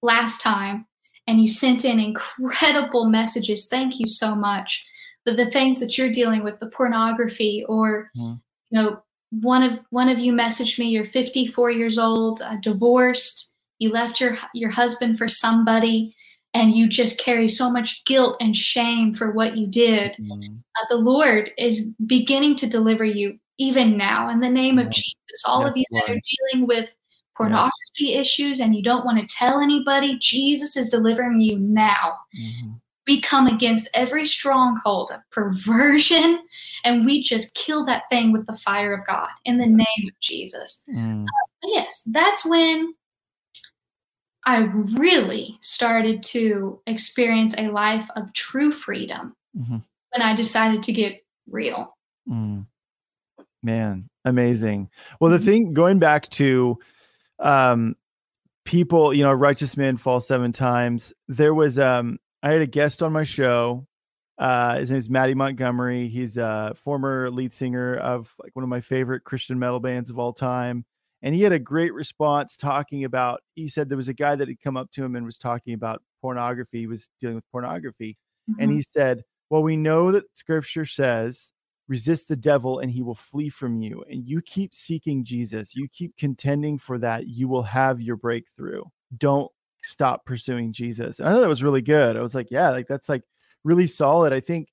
[0.00, 0.86] last time
[1.26, 3.68] and you sent in incredible messages.
[3.68, 4.86] Thank you so much.
[5.26, 8.40] But the things that you're dealing with, the pornography or, mm.
[8.70, 13.54] you know, one of one of you messaged me you're 54 years old uh, divorced
[13.78, 16.14] you left your your husband for somebody
[16.54, 20.12] and you just carry so much guilt and shame for what you did.
[20.12, 20.56] Mm-hmm.
[20.56, 25.44] uh, the lord is beginning to deliver you even now in the name of jesus.
[25.46, 26.18] All of you that are
[26.52, 26.94] dealing with
[27.36, 28.20] pornography yeah.
[28.20, 32.14] issues and you don't want to tell anybody jesus is delivering you now.
[32.40, 32.72] Mm-hmm
[33.08, 36.40] we come against every stronghold of perversion
[36.84, 40.20] and we just kill that thing with the fire of God in the name of
[40.20, 40.84] Jesus.
[40.94, 41.24] Mm.
[41.24, 42.94] Uh, yes, that's when
[44.44, 49.78] I really started to experience a life of true freedom mm-hmm.
[50.10, 51.96] when I decided to get real.
[52.28, 52.66] Mm.
[53.62, 54.90] Man, amazing.
[55.18, 55.46] Well, the mm-hmm.
[55.46, 56.78] thing going back to
[57.40, 57.96] um
[58.64, 61.12] people, you know, righteous men fall seven times.
[61.26, 63.86] There was um I had a guest on my show.
[64.38, 66.08] Uh, his name is Mattie Montgomery.
[66.08, 70.18] He's a former lead singer of like one of my favorite Christian metal bands of
[70.18, 70.84] all time.
[71.22, 74.46] And he had a great response talking about, he said there was a guy that
[74.46, 76.80] had come up to him and was talking about pornography.
[76.80, 78.16] He was dealing with pornography.
[78.48, 78.62] Mm-hmm.
[78.62, 81.52] And he said, Well, we know that scripture says,
[81.88, 84.04] resist the devil and he will flee from you.
[84.08, 88.84] And you keep seeking Jesus, you keep contending for that, you will have your breakthrough.
[89.16, 89.50] Don't
[89.88, 91.18] stop pursuing Jesus.
[91.18, 92.16] And I thought that was really good.
[92.16, 93.22] I was like, yeah, like that's like
[93.64, 94.32] really solid.
[94.32, 94.68] I think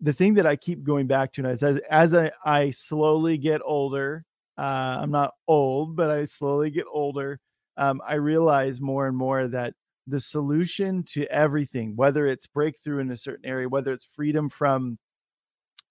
[0.00, 3.60] the thing that I keep going back to is as as I, I slowly get
[3.64, 4.24] older,
[4.56, 7.40] uh, I'm not old, but I slowly get older.
[7.76, 9.74] Um, I realize more and more that
[10.06, 14.98] the solution to everything, whether it's breakthrough in a certain area, whether it's freedom from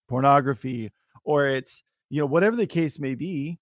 [0.07, 0.91] pornography,
[1.23, 3.59] or it's you know whatever the case may be,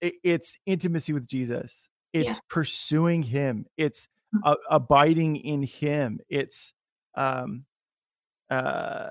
[0.00, 1.88] it, it's intimacy with Jesus.
[2.12, 2.40] It's yeah.
[2.48, 3.66] pursuing Him.
[3.76, 4.08] It's
[4.44, 6.20] uh, abiding in Him.
[6.28, 6.74] It's
[7.14, 7.64] um,
[8.50, 9.10] uh,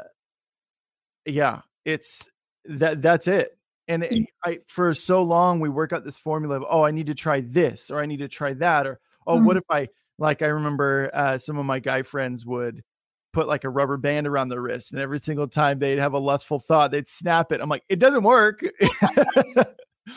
[1.25, 2.29] yeah, it's
[2.65, 3.57] that that's it.
[3.87, 7.07] And it, I for so long we work out this formula of oh I need
[7.07, 9.45] to try this or I need to try that or oh mm-hmm.
[9.45, 12.83] what if I like I remember uh, some of my guy friends would
[13.31, 16.19] put like a rubber band around their wrist and every single time they'd have a
[16.19, 17.61] lustful thought they'd snap it.
[17.61, 18.61] I'm like it doesn't work.
[18.81, 19.63] yeah,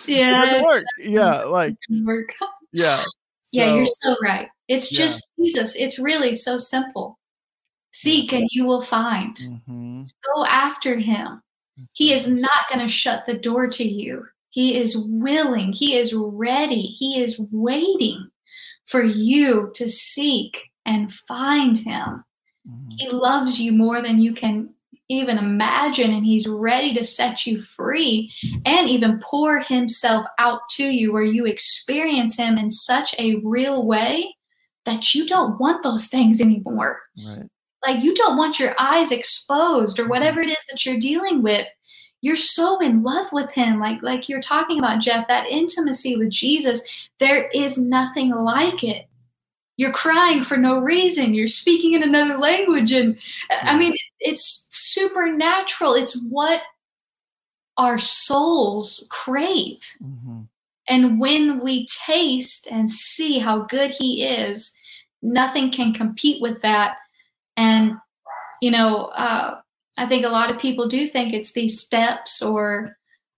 [0.09, 0.85] it doesn't work.
[0.99, 2.35] Yeah, like work.
[2.73, 3.05] yeah.
[3.53, 4.49] Yeah, you're so right.
[4.69, 5.45] It's just yeah.
[5.45, 5.77] Jesus.
[5.77, 7.19] It's really so simple.
[7.91, 9.35] Seek and you will find.
[9.35, 10.03] Mm-hmm.
[10.35, 11.43] Go after him.
[11.93, 14.25] He is not going to shut the door to you.
[14.51, 18.29] He is willing, he is ready, he is waiting
[18.87, 22.25] for you to seek and find him.
[22.69, 22.91] Mm-hmm.
[22.99, 24.71] He loves you more than you can
[25.11, 28.33] even imagine, and he's ready to set you free
[28.65, 33.85] and even pour himself out to you where you experience him in such a real
[33.85, 34.35] way
[34.87, 37.01] that you don't want those things anymore.
[37.27, 37.47] Right.
[37.87, 40.11] Like you don't want your eyes exposed or mm-hmm.
[40.11, 41.69] whatever it is that you're dealing with.
[42.23, 43.79] You're so in love with him.
[43.79, 46.83] Like like you're talking about Jeff, that intimacy with Jesus,
[47.19, 49.07] there is nothing like it.
[49.77, 51.33] You're crying for no reason.
[51.33, 53.19] You're speaking in another language and
[53.63, 55.95] I mean it's supernatural.
[55.95, 56.63] It's what
[57.77, 59.83] our souls crave.
[60.03, 60.43] Mm-hmm.
[60.89, 64.77] And when we taste and see how good he is,
[65.23, 66.97] nothing can compete with that
[67.57, 67.93] and,
[68.63, 69.61] you know, uh,
[69.99, 72.97] I think a lot of people do think it's these steps or,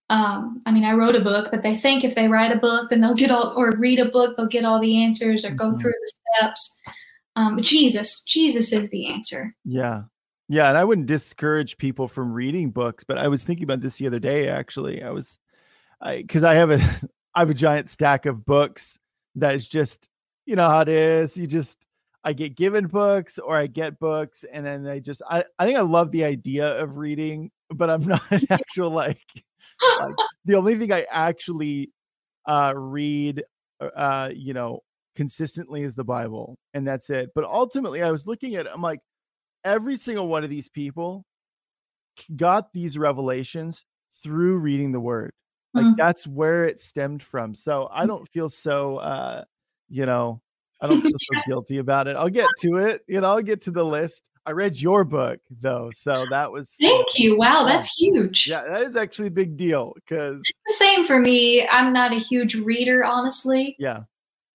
[0.09, 2.89] um, I mean, I wrote a book, but they think if they write a book,
[2.89, 5.69] then they'll get all, or read a book, they'll get all the answers or go
[5.69, 5.79] mm-hmm.
[5.79, 6.81] through the steps.
[7.35, 9.53] Um, but Jesus, Jesus is the answer.
[9.65, 10.03] Yeah.
[10.53, 10.69] Yeah.
[10.69, 14.05] And I wouldn't discourage people from reading books, but I was thinking about this the
[14.05, 15.01] other day, actually.
[15.01, 15.39] I was,
[15.99, 16.75] I, cause I have a,
[17.35, 18.99] I have a giant stack of books
[19.33, 20.09] that is just,
[20.45, 21.35] you know how it is.
[21.35, 21.87] You just,
[22.23, 25.75] I get given books or I get books and then I just I, I think
[25.75, 29.25] I love the idea of reading, but I'm not an actual like,
[29.99, 31.89] like the only thing I actually
[32.45, 33.41] uh read
[33.81, 34.81] uh, uh you know
[35.15, 37.31] consistently is the Bible and that's it.
[37.33, 38.99] But ultimately I was looking at I'm like
[39.63, 41.25] every single one of these people
[42.35, 43.85] got these revelations
[44.23, 45.33] through reading the word.
[45.73, 45.95] Like mm-hmm.
[45.97, 47.55] that's where it stemmed from.
[47.55, 49.43] So I don't feel so uh
[49.89, 50.41] you know
[50.81, 52.15] I don't feel so guilty about it.
[52.15, 53.01] I'll get to it.
[53.07, 54.29] You know, I'll get to the list.
[54.45, 56.75] I read your book though, so that was.
[56.79, 57.37] Thank you.
[57.37, 58.47] Wow, that's huge.
[58.47, 61.65] Yeah, that is actually a big deal because it's the same for me.
[61.69, 63.77] I'm not a huge reader, honestly.
[63.79, 64.01] Yeah.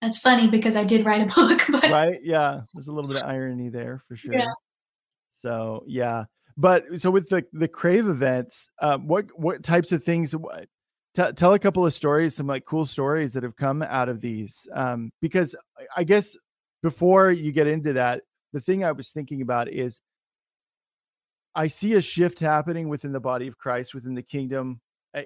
[0.03, 3.17] That's funny because I did write a book, but right, yeah, there's a little bit
[3.17, 4.35] of irony there for sure.
[4.35, 4.51] Yeah.
[5.41, 6.25] So yeah,
[6.57, 10.35] but so with the the crave events, um, what what types of things?
[11.15, 14.21] T- tell a couple of stories, some like cool stories that have come out of
[14.21, 14.69] these.
[14.75, 15.57] Um, because
[15.97, 16.37] I guess
[16.83, 18.23] before you get into that,
[18.53, 20.01] the thing I was thinking about is
[21.55, 24.81] I see a shift happening within the body of Christ, within the kingdom,
[25.15, 25.25] eh,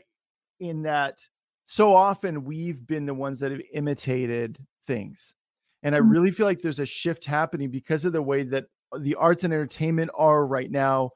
[0.61, 1.19] in that
[1.65, 5.35] so often we've been the ones that have imitated things.
[5.83, 6.11] And I mm-hmm.
[6.11, 8.67] really feel like there's a shift happening because of the way that
[8.99, 11.11] the arts and entertainment are right now.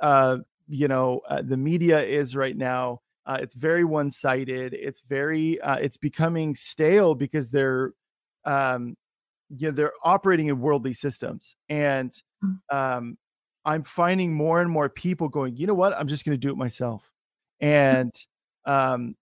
[0.00, 0.38] Uh,
[0.68, 3.00] you know, uh, the media is right now.
[3.26, 4.72] Uh, it's very one-sided.
[4.74, 7.92] It's very uh, it's becoming stale because they're
[8.44, 8.96] um,
[9.50, 12.12] you know they're operating in worldly systems, and
[12.42, 12.56] mm.
[12.70, 13.18] um,
[13.64, 15.56] I'm finding more and more people going.
[15.56, 15.92] You know what?
[15.92, 17.10] I'm just going to do it myself,
[17.60, 18.12] and
[18.64, 19.14] um,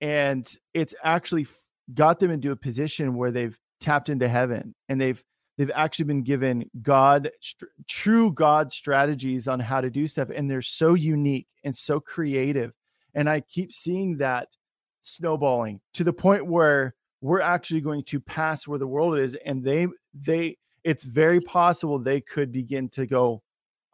[0.00, 5.00] and it's actually f- got them into a position where they've tapped into heaven and
[5.00, 5.22] they've
[5.56, 10.50] they've actually been given god st- true god strategies on how to do stuff and
[10.50, 12.72] they're so unique and so creative
[13.16, 14.48] and I keep seeing that
[15.00, 19.34] snowballing to the point where we're actually going to pass where the world is.
[19.46, 23.42] And they, they, it's very possible they could begin to go,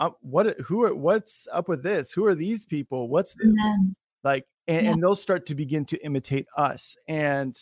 [0.01, 2.13] uh, what, who are, what's up with this?
[2.13, 3.09] Who are these people?
[3.09, 3.37] What's
[4.25, 4.93] like, and, yeah.
[4.93, 6.97] and they'll start to begin to imitate us.
[7.07, 7.57] And,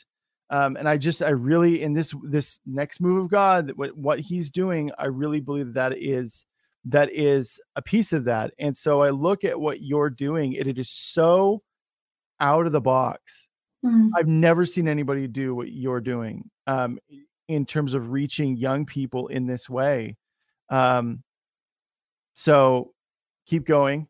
[0.51, 4.20] um, and I just, I really, in this, this next move of God, what, what
[4.20, 6.44] he's doing, I really believe that is
[6.86, 8.53] that is a piece of that.
[8.59, 11.62] And so I look at what you're doing, it is so
[12.40, 13.48] out of the box.
[13.84, 14.09] Mm-hmm.
[14.16, 16.98] I've never seen anybody do what you're doing um,
[17.48, 20.16] in terms of reaching young people in this way.
[20.70, 21.22] Um,
[22.34, 22.92] so
[23.46, 24.09] keep going.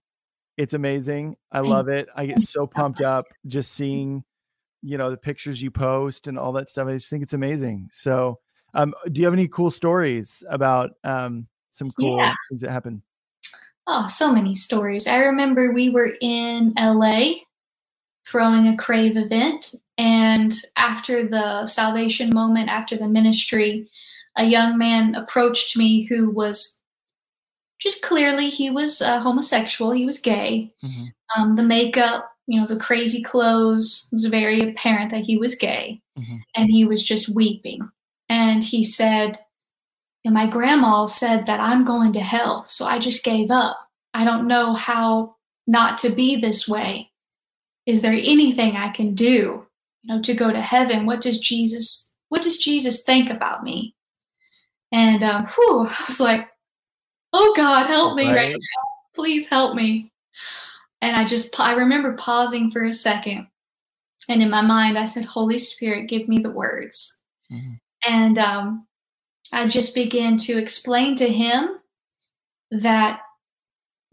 [0.57, 1.36] It's amazing.
[1.51, 2.09] I love it.
[2.14, 4.24] I get so pumped up just seeing,
[4.83, 6.89] you know, the pictures you post and all that stuff.
[6.89, 7.89] I just think it's amazing.
[7.93, 8.39] So,
[8.74, 12.35] um, do you have any cool stories about um, some cool yeah.
[12.49, 13.03] things that happen?
[13.87, 15.07] Oh, so many stories.
[15.07, 17.33] I remember we were in LA
[18.26, 23.89] throwing a Crave event, and after the salvation moment, after the ministry,
[24.37, 26.81] a young man approached me who was
[27.81, 29.91] just clearly he was uh, homosexual.
[29.91, 30.72] He was gay.
[30.85, 31.41] Mm-hmm.
[31.41, 36.01] Um, the makeup, you know, the crazy clothes was very apparent that he was gay,
[36.18, 36.36] mm-hmm.
[36.57, 37.80] and he was just weeping.
[38.28, 39.38] And he said,
[40.24, 43.78] you know, "My grandma said that I'm going to hell, so I just gave up.
[44.14, 45.36] I don't know how
[45.66, 47.11] not to be this way.
[47.86, 49.66] Is there anything I can do,
[50.03, 51.07] you know, to go to heaven?
[51.07, 52.16] What does Jesus?
[52.28, 53.95] What does Jesus think about me?"
[54.93, 56.49] And um, whew, I was like,
[57.32, 58.36] oh God, help me right.
[58.36, 58.91] right now.
[59.14, 60.12] Please help me.
[61.03, 63.46] And I just, I remember pausing for a second.
[64.28, 67.22] And in my mind, I said, Holy Spirit, give me the words.
[67.51, 67.74] Mm-hmm.
[68.07, 68.86] And um,
[69.53, 71.78] I just began to explain to him
[72.70, 73.20] that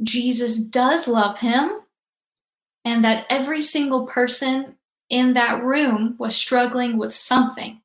[0.04, 1.72] Jesus does love him
[2.86, 4.76] and that every single person
[5.10, 7.82] in that room was struggling with something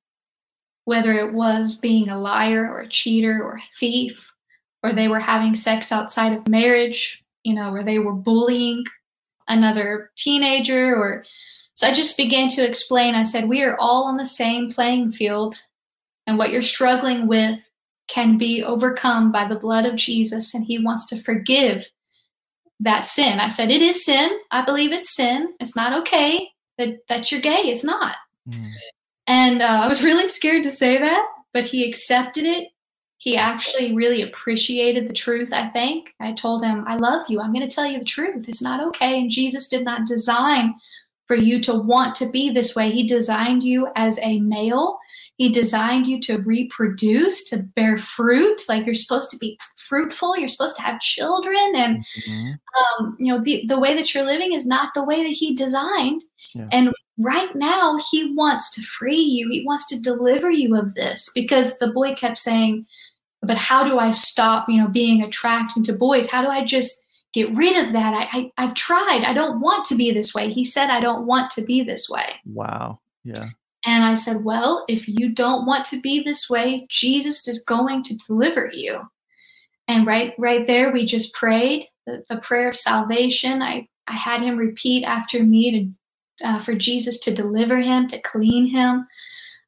[0.85, 4.33] whether it was being a liar or a cheater or a thief,
[4.83, 8.85] or they were having sex outside of marriage, you know, where they were bullying
[9.49, 11.25] another teenager, or
[11.75, 13.15] so I just began to explain.
[13.15, 15.57] I said, We are all on the same playing field,
[16.27, 17.59] and what you're struggling with
[18.09, 21.91] can be overcome by the blood of Jesus, and He wants to forgive
[22.81, 23.41] that sin.
[23.41, 24.31] I said, It is sin.
[24.51, 25.55] I believe it's sin.
[25.61, 27.63] It's not okay that, that you're gay.
[27.65, 28.17] It's not.
[28.49, 28.71] Mm.
[29.27, 32.69] And uh, I was really scared to say that, but he accepted it.
[33.23, 36.13] He actually really appreciated the truth, I think.
[36.19, 37.41] I told him, I love you.
[37.41, 38.49] I'm going to tell you the truth.
[38.49, 39.21] It's not okay.
[39.21, 40.75] And Jesus did not design
[41.29, 42.91] for you to want to be this way.
[42.91, 44.99] He designed you as a male.
[45.37, 48.63] He designed you to reproduce, to bear fruit.
[48.69, 50.37] Like you're supposed to be fruitful.
[50.37, 51.77] You're supposed to have children.
[51.77, 53.05] And, mm-hmm.
[53.05, 55.55] um, you know, the, the way that you're living is not the way that he
[55.55, 56.23] designed.
[56.57, 56.67] Yeah.
[56.73, 59.49] And right now, he wants to free you.
[59.49, 62.85] He wants to deliver you of this because the boy kept saying,
[63.43, 66.31] but how do I stop, you know, being attracted to boys?
[66.31, 68.29] How do I just get rid of that?
[68.33, 69.25] I, I have tried.
[69.25, 70.51] I don't want to be this way.
[70.51, 72.27] He said, I don't want to be this way.
[72.47, 73.01] Wow.
[73.25, 73.49] Yeah.
[73.85, 78.05] And I said, well, if you don't want to be this way, Jesus is going
[78.05, 79.01] to deliver you.
[79.89, 83.61] And right, right there, we just prayed the, the prayer of salvation.
[83.61, 85.93] I, I had him repeat after me to
[86.43, 89.07] uh, for Jesus to deliver him, to clean him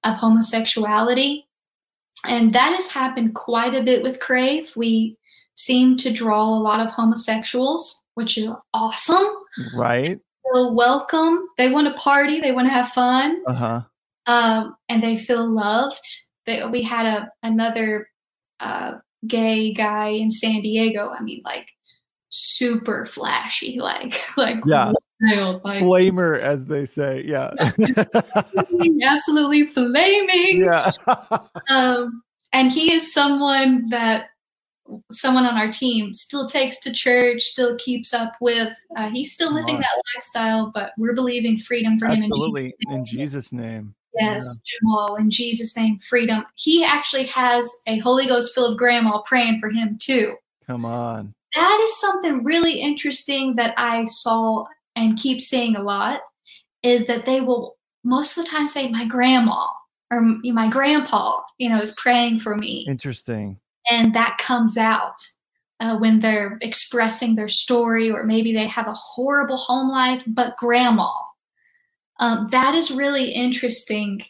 [0.03, 1.47] of homosexuality.
[2.27, 4.73] And that has happened quite a bit with Crave.
[4.77, 5.17] We
[5.57, 9.27] seem to draw a lot of homosexuals, which is awesome.
[9.77, 10.19] Right.
[10.19, 11.47] They feel welcome.
[11.57, 12.41] They want to party.
[12.41, 13.43] They want to have fun.
[13.47, 13.83] Uh-huh.
[14.27, 16.05] Um, and they feel loved.
[16.47, 18.09] They, we had a another
[18.61, 18.95] uh,
[19.27, 21.11] gay guy in San Diego.
[21.11, 21.69] I mean, like
[22.31, 24.93] super flashy, like like yeah,
[25.65, 27.25] like, flamer as they say.
[27.27, 27.53] Yeah,
[29.05, 30.61] absolutely flaming.
[30.61, 30.91] Yeah.
[31.71, 32.23] um,
[32.53, 34.27] and he is someone that
[35.11, 38.75] someone on our team still takes to church, still keeps up with.
[38.97, 42.67] Uh, he's still living that lifestyle, but we're believing freedom for Absolutely.
[42.67, 42.73] him.
[42.83, 43.95] Absolutely, in Jesus' name.
[44.21, 44.79] Yes, yeah.
[44.79, 46.45] Jamal, in Jesus' name, freedom.
[46.55, 50.37] He actually has a Holy Ghost filled grandma praying for him too.
[50.67, 54.67] Come on that is something really interesting that I saw
[54.97, 56.21] and keep seeing a lot
[56.83, 59.67] is that they will most of the time say my grandma
[60.11, 62.85] or my grandpa, you know, is praying for me.
[62.89, 63.59] Interesting.
[63.91, 65.17] And that comes out
[65.81, 70.57] uh, when they're expressing their story, or maybe they have a horrible home life, but
[70.59, 71.11] grandma.
[72.21, 74.23] Um, that is really interesting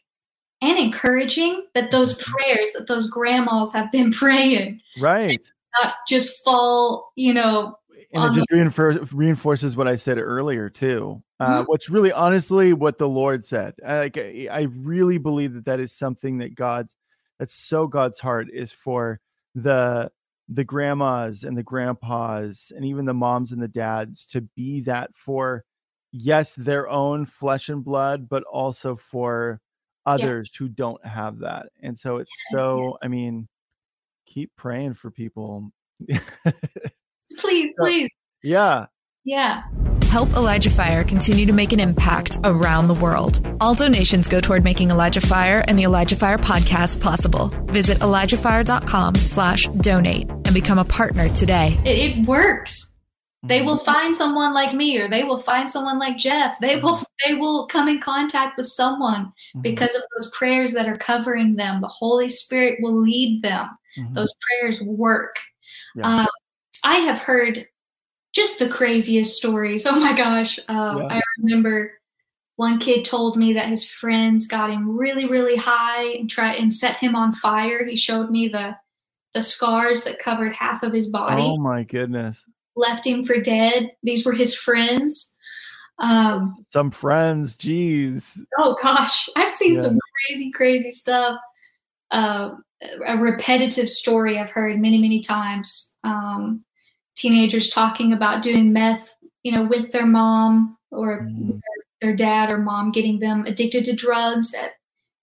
[0.63, 2.33] and encouraging that those mm-hmm.
[2.33, 4.81] prayers that those grandmas have been praying.
[5.01, 5.45] Right
[5.83, 7.79] not just fall, you know.
[8.15, 11.65] And it just reinforces reinforces what I said earlier too, uh, mm-hmm.
[11.65, 13.75] which really, honestly, what the Lord said.
[13.87, 16.97] Like I really believe that that is something that God's
[17.39, 19.21] that's so God's heart is for
[19.55, 20.11] the
[20.49, 25.11] the grandmas and the grandpas and even the moms and the dads to be that
[25.15, 25.65] for
[26.13, 29.61] yes their own flesh and blood but also for
[30.05, 30.59] others yeah.
[30.59, 32.97] who don't have that and so it's yes, so yes.
[33.03, 33.49] i mean
[34.35, 35.71] keep praying for people.
[37.39, 38.11] please, please.
[38.43, 38.87] Yeah.
[39.25, 39.63] Yeah.
[40.05, 43.45] Help Elijah Fire continue to make an impact around the world.
[43.61, 47.49] All donations go toward making Elijah Fire and the Elijah Fire podcast possible.
[47.67, 51.79] Visit ElijahFire.com slash donate and become a partner today.
[51.85, 53.01] It, it works.
[53.47, 56.59] They will find someone like me or they will find someone like Jeff.
[56.61, 59.63] They will they will come in contact with someone Mhm.
[59.63, 61.83] because of those prayers that are covering them.
[61.83, 63.69] The Holy Spirit will lead them.
[64.13, 65.37] Those prayers work.
[65.95, 66.23] Yeah.
[66.23, 66.27] Uh,
[66.83, 67.67] I have heard
[68.35, 69.87] just the craziest stories.
[69.91, 70.59] Oh my gosh.
[70.69, 71.07] Uh, Yeah.
[71.11, 71.93] I remember
[72.57, 76.73] one kid told me that his friends got him really, really high and try and
[76.73, 77.85] set him on fire.
[77.87, 78.77] He showed me the
[79.35, 82.45] the scars that covered half of his body, Oh my goodness.
[82.77, 83.91] left him for dead.
[84.05, 85.37] These were his friends.
[85.99, 88.41] Um, Some friends, geez.
[88.59, 89.83] oh gosh, I've seen Yeah.
[89.83, 89.99] some
[90.29, 91.39] crazy, crazy stuff.
[92.13, 92.51] Uh,
[93.07, 95.99] a repetitive story I've heard many, many times.
[96.05, 96.65] Um,
[97.17, 101.61] teenagers talking about doing meth, you know, with their mom or Mhm.
[102.01, 104.73] their dad or mom getting them addicted to drugs at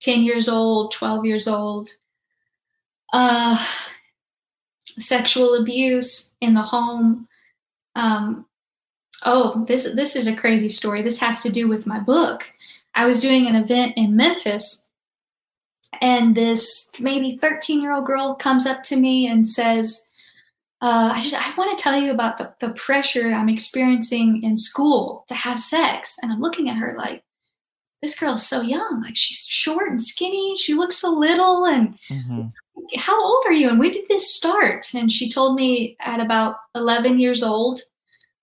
[0.01, 1.89] 10 years old, 12 years old.
[3.13, 3.63] Uh,
[4.85, 7.27] sexual abuse in the home.
[7.95, 8.45] Um,
[9.23, 11.01] oh, this this is a crazy story.
[11.01, 12.49] This has to do with my book.
[12.95, 14.90] I was doing an event in Memphis,
[15.99, 20.09] and this maybe 13 year old girl comes up to me and says,
[20.81, 24.55] uh, I just I want to tell you about the, the pressure I'm experiencing in
[24.57, 26.15] school to have sex.
[26.21, 27.23] And I'm looking at her like,
[28.01, 29.01] this girl's so young.
[29.03, 30.57] Like she's short and skinny.
[30.57, 31.65] She looks so little.
[31.65, 32.51] And Mhm.
[32.97, 33.69] how old are you?
[33.69, 34.91] And when did this start?
[34.95, 37.79] And she told me at about 11 years old,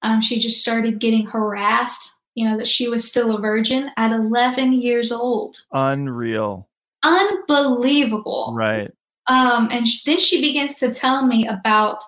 [0.02, 4.12] um, she just started getting harassed, you know, that she was still a virgin at
[4.12, 5.56] 11 years old.
[5.72, 6.67] Unreal.
[7.02, 8.54] Unbelievable.
[8.56, 8.90] Right.
[9.26, 12.02] Um, and sh- then she begins to tell me about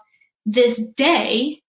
[0.46, 1.62] this day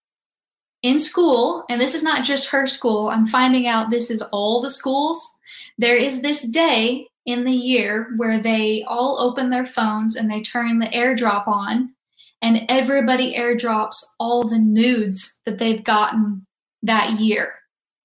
[0.81, 1.63] in school.
[1.69, 3.09] And this is not just her school.
[3.09, 5.29] I'm finding out this is all the schools.
[5.77, 10.41] There is this day in the year where they all open their phones and they
[10.41, 11.93] turn the airdrop on,
[12.41, 16.45] and everybody airdrops all the nudes that they've gotten
[16.81, 17.53] that year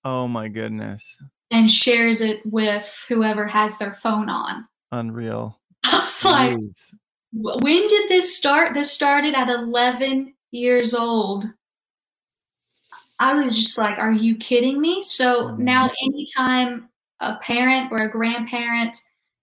[0.04, 1.02] Oh my goodness.
[1.50, 4.66] and shares it with whoever has their phone on.
[4.92, 5.58] Unreal.
[5.84, 6.94] I was like, Jeez.
[7.32, 8.74] When did this start?
[8.74, 11.44] This started at 11 years old.
[13.18, 15.02] I was just like, are you kidding me?
[15.02, 15.58] So Mhm.
[15.58, 16.88] now, anytime
[17.20, 18.96] a parent or a grandparent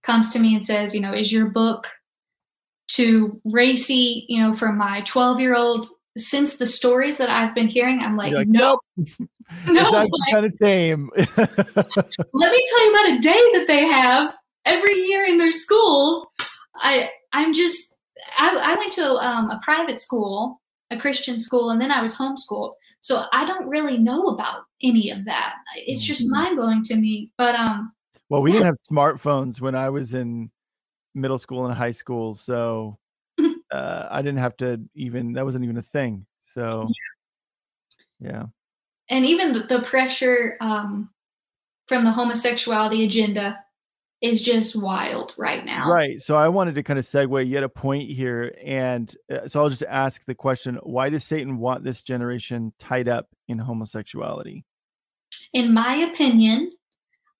[0.03, 1.87] comes to me and says, you know, is your book
[2.87, 5.87] too racy, you know, for my 12 year old?
[6.15, 9.91] Since the stories that I've been hearing, I'm like, like, no, It's no.
[9.91, 11.09] like, kind of tame.
[11.15, 11.37] let
[12.51, 14.35] me tell you about a day that they have
[14.65, 16.25] every year in their schools.
[16.75, 17.99] I I'm just
[18.37, 20.61] I, I went to um, a private school,
[20.91, 22.73] a Christian school, and then I was homeschooled.
[22.99, 25.55] So I don't really know about any of that.
[25.75, 26.31] It's just Mhm.
[26.31, 27.31] mind blowing to me.
[27.37, 27.93] But um,
[28.29, 28.59] well, we Yeah.
[28.59, 30.51] didn't have smartphones when I was in
[31.13, 32.97] middle school and high school, so
[33.71, 35.33] uh, I didn't have to even.
[35.33, 36.25] That wasn't even a thing.
[36.45, 36.89] So,
[38.19, 38.45] yeah.
[39.09, 41.09] and even the, the pressure um,
[41.87, 43.62] from the homosexuality agenda
[44.23, 45.91] is just wild right now.
[45.91, 46.21] Right.
[46.21, 48.55] So I wanted to kind of segue yet a point here.
[48.63, 53.09] And uh, so I'll just ask the question why does Satan want this generation tied
[53.09, 54.63] up in homosexuality?
[55.53, 56.71] In my opinion,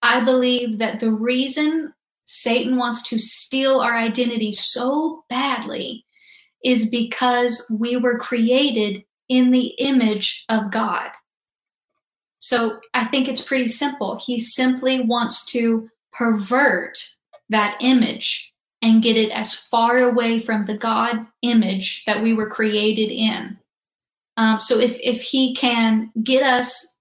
[0.01, 1.93] I believe that the reason
[2.25, 6.05] Satan wants to steal our identity so badly
[6.65, 11.11] is because we were created in the image of God.
[12.39, 14.19] So I think it's pretty simple.
[14.21, 16.97] He simply wants to pervert
[17.49, 18.51] that image
[18.81, 23.57] and get it as far away from the God image that we were created in.
[24.37, 26.95] Um, so if if he can get us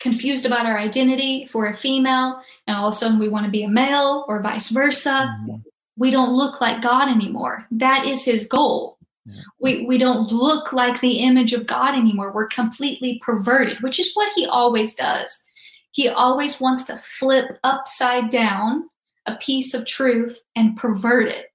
[0.00, 3.50] confused about our identity for a female, and all of a sudden we want to
[3.50, 5.62] be a male or vice versa, Mhm.
[5.96, 7.66] we don't look like God anymore.
[7.70, 8.98] That is his goal.
[9.26, 9.42] Yeah.
[9.60, 12.32] We we don't look like the image of God anymore.
[12.32, 15.46] We're completely perverted, which is what he always does.
[15.92, 18.88] He always wants to flip upside down
[19.26, 21.46] a piece of truth and pervert it.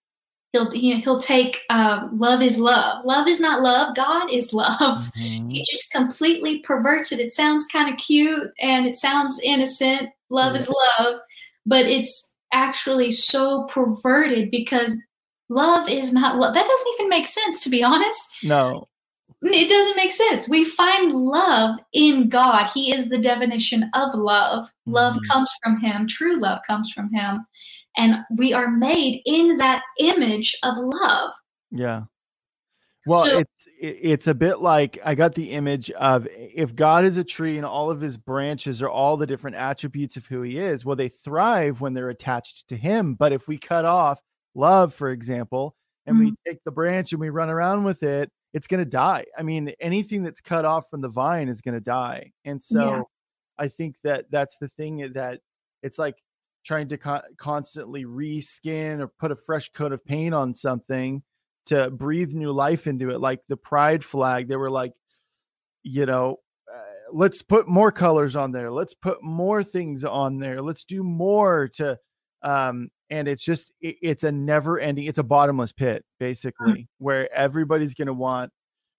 [0.54, 3.04] He'll he, he'll take um, love is love.
[3.04, 3.96] Love is not love.
[3.96, 5.12] God is love.
[5.18, 5.52] Mhm.
[5.52, 7.20] He just completely perverts it.
[7.20, 10.10] It sounds kind of cute and it sounds innocent.
[10.30, 10.70] Love is
[11.00, 11.20] love,
[11.66, 14.96] but it's actually so perverted because
[15.50, 16.54] love is not love.
[16.54, 18.22] That doesn't even make sense, to be honest.
[18.44, 18.86] No.
[19.44, 20.50] It doesn't make sense.
[20.50, 22.70] We find love in God.
[22.74, 24.74] He is the definition of love.
[24.88, 25.28] Love Mhm.
[25.30, 27.46] comes from Him, true love comes from Him.
[27.98, 31.34] And we are made in that image of love.
[31.72, 32.04] Yeah.
[33.06, 37.18] Well, So- it's it's a bit like I got the image of if God is
[37.18, 40.58] a tree and all of his branches are all the different attributes of who he
[40.58, 43.14] is, well, they thrive when they're attached to him.
[43.14, 44.20] But if we cut off
[44.56, 45.76] love, for example,
[46.08, 49.26] and we take the branch and we run around with it, it's going to die.
[49.38, 52.32] I mean, anything that's cut off from the vine is going to die.
[52.46, 53.02] And so Yeah.
[53.60, 55.42] I think that that's the thing that
[55.84, 56.16] it's like
[56.64, 61.24] trying to co- constantly reskin or put a fresh coat of paint on something
[61.66, 63.20] to breathe new life into it.
[63.20, 64.94] Like the pride flag, they were like,
[65.84, 66.38] you know,
[66.74, 66.82] uh,
[67.12, 68.72] let's put more colors on there.
[68.72, 70.62] Let's put more things on there.
[70.62, 71.98] Let's do more to,
[72.42, 77.32] um, and it's just, it, it's a never ending, it's a bottomless pit, basically, where
[77.34, 78.52] everybody's going to want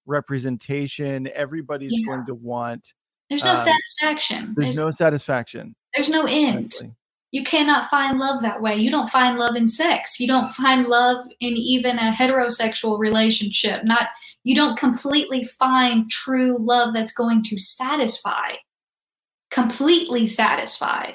[0.07, 1.29] representation.
[1.35, 2.07] Everybody's Yeah.
[2.07, 2.93] going to want,
[3.31, 4.55] There's no Um, satisfaction.
[4.57, 5.75] there's no satisfaction.
[5.95, 6.67] there's no end.
[6.67, 6.95] Exactly.
[7.31, 8.77] You cannot find love that way.
[8.77, 10.19] You don't find love in sex.
[10.19, 13.85] You don't find love in even a heterosexual relationship.
[13.85, 14.09] Not
[14.45, 18.53] you don't completely find true love that's going to satisfy.
[19.51, 21.13] Completely satisfy.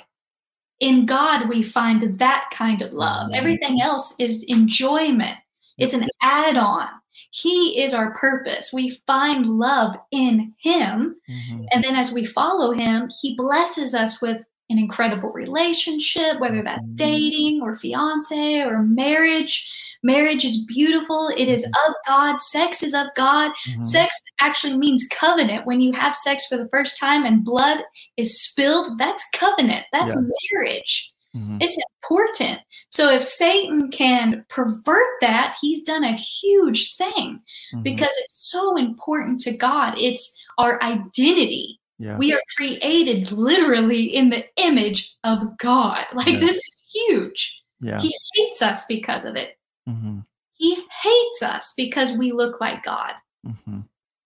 [0.83, 3.29] In God we find that kind of love.
[3.33, 5.37] Everything else is enjoyment.
[5.77, 6.89] It's an add-on.
[7.31, 8.71] He is our purpose.
[8.73, 11.67] We find love in him Mhm.
[11.71, 14.43] and then as we follow him, he blesses us with
[14.73, 16.97] an incredible relationship, whether that's Mhm.
[16.97, 19.71] dating or fiance or marriage.
[20.01, 21.29] Marriage is beautiful.
[21.37, 22.41] It is of God.
[22.41, 23.51] Sex is of God.
[23.69, 23.85] Mhm.
[23.87, 25.65] Sex actually means covenant.
[25.65, 27.79] When you have sex for the first time and blood
[28.17, 29.85] is spilled, that's covenant.
[29.93, 30.21] That's Yeah.
[30.51, 31.13] marriage.
[31.33, 31.61] Mhm.
[31.61, 32.59] It's important.
[32.89, 37.39] So if Satan can pervert that, he's done a huge thing
[37.73, 37.83] Mhm.
[37.83, 39.95] because it's so important to God.
[39.97, 41.79] It's our identity.
[42.03, 42.17] Yeah.
[42.17, 46.05] We are created literally in the image of God.
[46.13, 46.39] Like Yeah.
[46.39, 47.61] this is huge.
[47.79, 47.99] yeah.
[47.99, 49.57] He hates us because of it.
[49.89, 50.25] Mhm.
[50.53, 53.83] He hates us because we look like God, Mhm.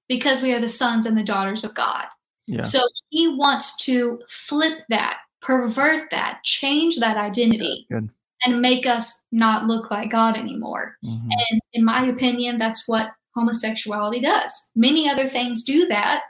[0.08, 2.08] because we are the sons and the daughters of God.
[2.48, 2.62] yeah.
[2.62, 8.10] So he wants to flip that, pervert that, change that identity, Good.
[8.46, 10.98] and make us not look like God anymore.
[11.04, 11.30] Mhm.
[11.50, 14.72] And in my opinion, that's what homosexuality does.
[14.76, 16.22] Many other things do that.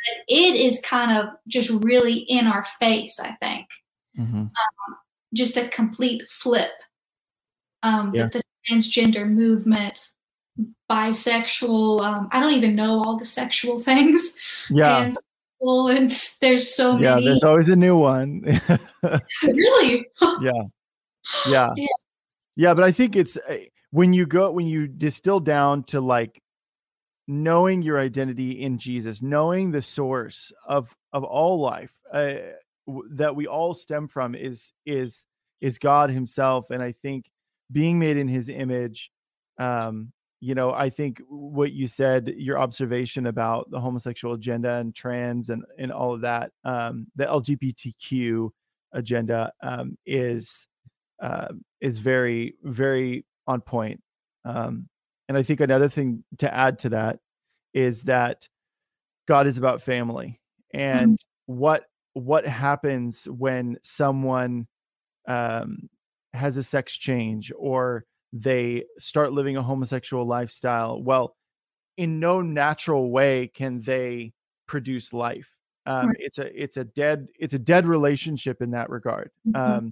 [0.00, 0.24] Mhm.
[0.28, 3.68] It is kind of just really in our face, I think.
[4.18, 4.50] Mhm.
[5.34, 6.70] Just a complete flip.
[7.82, 8.24] Um, Yeah.
[8.24, 10.10] that the transgender movement,
[10.90, 14.36] bisexual, um, I don't even know all the sexual things.
[14.68, 15.06] Yeah.
[15.62, 17.14] Pansexual, and there's so Yeah.
[17.14, 17.22] many.
[17.24, 18.42] Yeah, there's always a new one.
[19.42, 20.06] really?
[20.42, 20.52] yeah.
[21.48, 21.70] Yeah.
[21.76, 21.86] Yeah.
[22.56, 22.74] Yeah.
[22.74, 23.58] But I think it's uh,
[23.90, 26.39] when you go, when you distill down to like
[27.30, 32.34] knowing your identity in Jesus, knowing the source of, of all life uh,
[32.86, 35.26] w- that we all stem from is, is,
[35.60, 36.70] is God himself.
[36.70, 37.30] And I think
[37.70, 39.10] being made in his image,
[39.58, 44.94] um, you know, I think what you said, your observation about the homosexual agenda and
[44.94, 48.50] trans and, and all of that, um, the LGBTQ
[48.92, 50.66] agenda um, is
[51.22, 51.48] uh,
[51.82, 54.00] is very very on point.
[54.46, 54.88] Um,
[55.30, 57.20] and I think another thing to add to that
[57.72, 58.48] is that
[59.28, 60.40] God is about family
[60.74, 61.16] and
[61.46, 64.66] what what happens when someone
[65.28, 65.88] um,
[66.32, 71.00] has a sex change or they start living a homosexual lifestyle.
[71.00, 71.36] Well,
[71.96, 74.32] in no natural way can they
[74.66, 75.48] produce life.
[75.86, 76.16] Um, Right.
[76.18, 79.30] It's a it's a dead it's a dead relationship in that regard.
[79.46, 79.56] Mhm.
[79.56, 79.90] Um,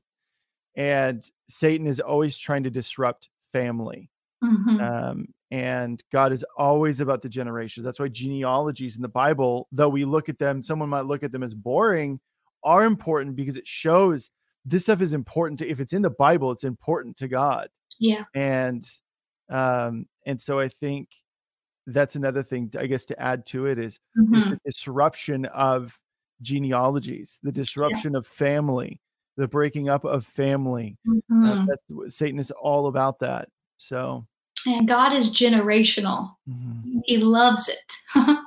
[0.75, 4.11] and Satan is always trying to disrupt family.
[4.43, 4.81] Mhm.
[4.81, 7.85] Um, and God is always about the generations.
[7.85, 11.33] That's why genealogies in the Bible, though we look at them, someone might look at
[11.33, 12.21] them as boring,
[12.65, 14.31] are important because it shows
[14.65, 17.69] this stuff is important to if it's in the Bible, it's important to God.
[17.99, 18.25] yeah.
[18.35, 18.87] And
[19.51, 21.09] um, and so I think
[21.87, 24.01] that's another thing, I guess, to add to it is
[24.33, 24.51] is Mhm.
[24.51, 25.99] the disruption of
[26.43, 29.01] genealogies, the disruption of family,
[29.37, 30.99] the breaking up of family.
[31.45, 31.67] Uh, Mhm.
[31.67, 33.49] that's what Satan is all about that.
[33.79, 34.27] So
[34.67, 36.35] And God is generational.
[36.49, 37.93] mhm, He loves it.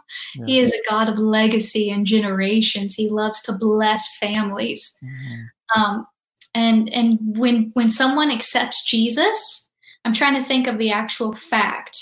[0.45, 2.95] He is a God of legacy and generations.
[2.95, 4.97] He loves to bless families.
[5.03, 6.05] mhm, Um,
[6.53, 9.69] and and when when someone accepts Jesus,
[10.03, 11.97] I'm trying to think of the actual fact.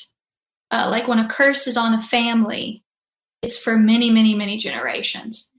[0.71, 2.83] Uh, like when a curse is on a family,
[3.41, 5.51] it's for many, many, many generations.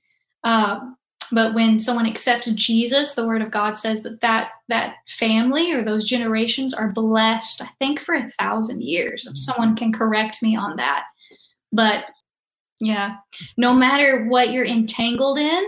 [0.44, 0.96] Um,
[1.32, 5.84] but when someone accepts Jesus, the Word of God says that that that family or
[5.84, 7.62] those generations are blessed.
[7.62, 9.26] I think for a thousand years.
[9.26, 11.04] If someone can correct me on that,
[11.72, 12.04] but
[12.80, 13.16] yeah,
[13.56, 15.64] no matter what you're entangled in,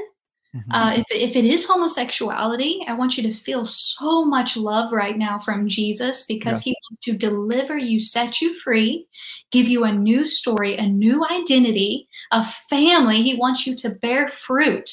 [0.57, 0.63] mhm.
[0.71, 5.19] uh, if, if it is homosexuality, I want you to feel so much love right
[5.19, 9.07] now from Jesus because he wants to deliver you, set you free,
[9.51, 13.23] give you a new story, a new identity, a family.
[13.23, 14.91] He wants you to bear fruit.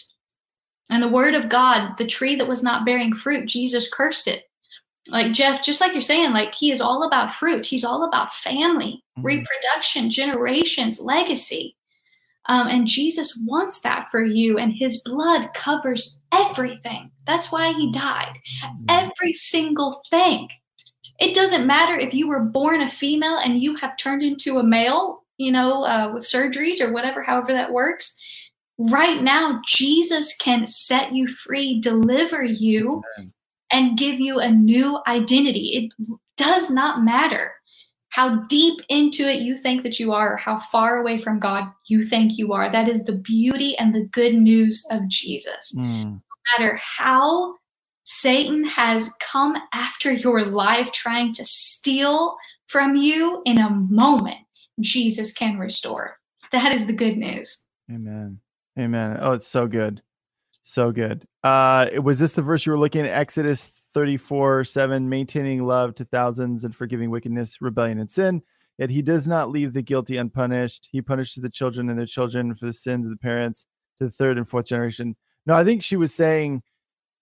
[0.89, 4.45] And the word of God, the tree that was not bearing fruit, Jesus cursed it.
[5.11, 7.65] like Jeff, just like you're saying, like he is all about fruit.
[7.65, 9.25] He's all about family, mm-hmm.
[9.25, 11.75] reproduction, generations, legacy.
[12.45, 17.11] Um, and Jesus wants that for you, and his blood covers everything.
[17.25, 18.33] That's why he died.
[18.63, 18.85] Mm-hmm.
[18.89, 20.49] Every single thing.
[21.19, 24.63] It doesn't matter if you were born a female and you have turned into a
[24.63, 28.17] male, you know, uh, with surgeries or whatever, however that works.
[28.79, 33.33] Right now, Jesus can set you free, deliver you, Amen.
[33.71, 35.89] and give you a new identity.
[35.99, 37.51] It does not matter
[38.11, 41.65] how deep into it you think that you are, or how far away from God
[41.87, 42.71] you think you are.
[42.71, 45.75] That is the beauty and the good news of Jesus.
[45.77, 46.13] Mm.
[46.13, 47.55] No matter how
[48.03, 54.37] Satan has come after your life trying to steal from you in a moment,
[54.79, 56.17] Jesus can restore.
[56.53, 57.65] That is the good news.
[57.91, 58.39] Amen.
[58.79, 59.17] Amen.
[59.19, 60.01] Oh, it's so good.
[60.63, 61.27] So good.
[61.43, 66.05] Uh was this the verse you were looking at Exodus 34 7 maintaining love to
[66.05, 68.41] thousands and forgiving wickedness, rebellion and sin?
[68.77, 70.87] Yet he does not leave the guilty unpunished.
[70.91, 73.65] He punishes the children and their children for the sins of the parents
[73.97, 75.17] to the third and fourth generation.
[75.45, 76.63] No, I think she was saying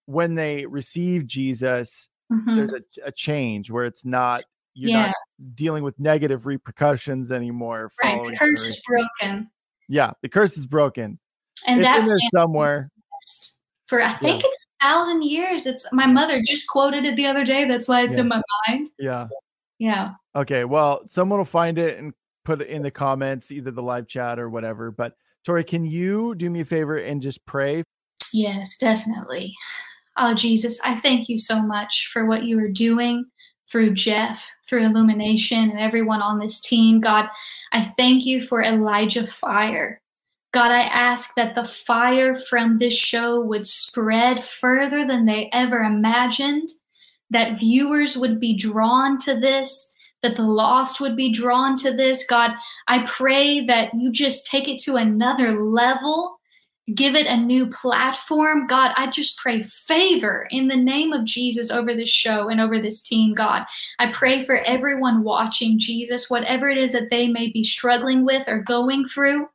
[0.06, 2.56] when they receive Jesus, mm-hmm.
[2.56, 4.44] there's a, a, change where it's not
[4.76, 5.08] you're yeah.
[5.08, 5.16] not
[5.56, 7.92] dealing with negative repercussions anymore.
[8.04, 9.50] Right, the curse is broken.
[9.90, 11.18] Yeah, the curse is broken.
[11.66, 12.90] And it's in there somewhere.
[13.88, 14.50] For I think yeah.
[14.50, 15.66] it's a thousand years.
[15.66, 17.66] It's my mother just quoted it the other day.
[17.66, 18.22] That's why it's yeah.
[18.22, 18.90] in my mind.
[19.00, 19.28] Yeah.
[19.80, 20.12] Yeah.
[20.36, 20.66] Okay.
[20.66, 24.40] Well, someone will find it and put it in the comments, either the live chat
[24.40, 24.92] or whatever.
[24.92, 25.14] But
[25.46, 27.84] Tori, can you do me a favor and just pray?
[28.34, 29.54] Yes, definitely.
[30.18, 33.26] Oh, Jesus, I thank you so much for what you are doing
[33.70, 37.00] through Jeff, through Illumination, and everyone on this team.
[37.00, 37.30] God,
[37.74, 40.02] I thank you for Elijah Fire.
[40.54, 45.80] God, I ask that the fire from this show would spread further than they ever
[45.80, 46.70] imagined,
[47.30, 49.94] that viewers would be drawn to this,
[50.24, 52.26] that the lost would be drawn to this.
[52.26, 52.52] God,
[52.88, 56.38] I pray that you just take it to another level
[56.96, 58.66] give it a new platform.
[58.68, 62.80] God, I just pray favor in the name of Jesus over this show and over
[62.80, 63.66] this team, God.
[64.00, 68.48] I pray for everyone watching, Jesus, whatever it is that they may be struggling with
[68.48, 69.48] or going through.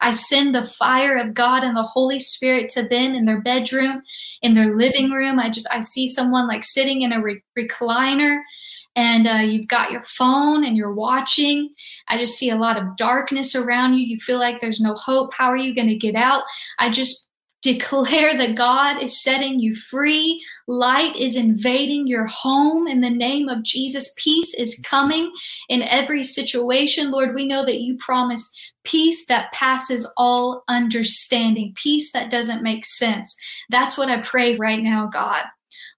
[0.00, 4.02] I send the fire of God and the Holy Spirit to them in their bedroom,
[4.42, 5.38] in their living room.
[5.38, 8.40] I just, I see someone like sitting in a re- recliner
[8.96, 11.74] and uh, you've got your phone and you're watching.
[12.08, 14.06] I just see a lot of darkness around you.
[14.06, 15.34] You feel like there's no hope.
[15.34, 16.44] How are you going to get out?
[16.78, 17.25] I just
[17.62, 20.42] declare that God is setting you free.
[20.68, 24.14] Light is invading your home in the name of Jesus.
[24.16, 25.32] Peace is coming
[25.68, 27.10] in every situation.
[27.10, 32.84] Lord, we know that you promised peace that passes all understanding, peace that doesn't make
[32.84, 33.36] sense.
[33.68, 35.44] That's what I pray right now, God.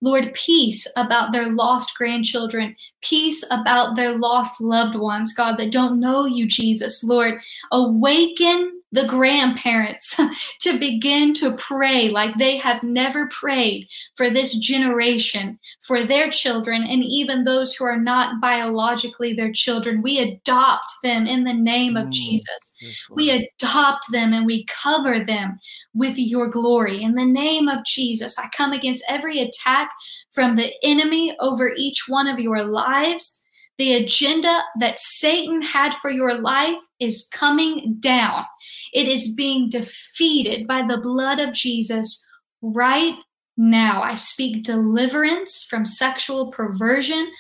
[0.01, 5.99] Lord, peace about their lost grandchildren, peace about their lost loved ones, God, that don't
[6.01, 7.03] know you, Jesus.
[7.03, 7.41] Lord,
[7.73, 10.19] awaken the grandparents
[10.61, 13.87] to begin to pray like they have never prayed
[14.17, 20.03] for this generation, for their children, and even those who are not biologically their children.
[20.03, 22.79] We adopt them in the name of mm, Jesus.
[23.11, 25.59] We adopt them and we cover them
[25.95, 27.03] with your glory.
[27.03, 29.91] In the name of Jesus, I come against every attack
[30.31, 33.45] from the enemy over each one of your lives.
[33.79, 38.45] The agenda that Satan had for your life is coming down.
[38.93, 42.27] It is being defeated by the blood of Jesus
[42.61, 43.15] right
[43.57, 44.03] now.
[44.03, 47.31] I speak deliverance from sexual perversion,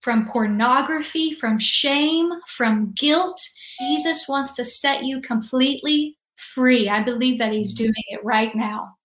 [0.00, 3.40] from pornography, from shame, from guilt.
[3.80, 6.88] Jesus wants to set you completely free.
[6.88, 8.96] I believe that he's doing it right now.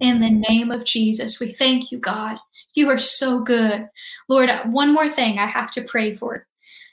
[0.00, 2.38] In the name of Jesus, we thank you, God.
[2.74, 3.88] You are so good.
[4.28, 6.46] Lord, one more thing I have to pray for.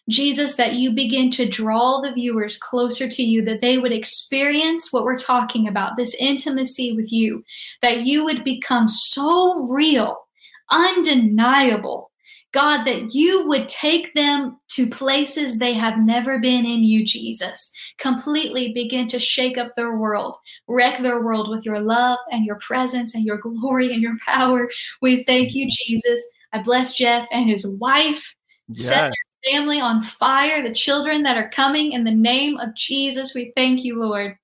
[0.10, 4.92] Jesus, that you begin to draw the viewers closer to you, that they would experience
[4.92, 7.44] what we're talking about, this intimacy with you,
[7.82, 10.28] that you would become so real,
[10.72, 12.09] undeniable.
[12.52, 17.72] God, that you would take them to places they have never been in you, Jesus.
[18.00, 20.36] Completely begin to shake up their world,
[20.68, 24.70] wreck their world with your love and your presence and your glory and your power.
[25.02, 26.28] We thank you, Jesus.
[26.52, 28.34] I bless Jeff and his wife.
[28.68, 28.90] Yes.
[28.90, 33.36] Set their family on fire, the children that are coming in the name of Jesus.
[33.36, 34.36] We thank you, Lord.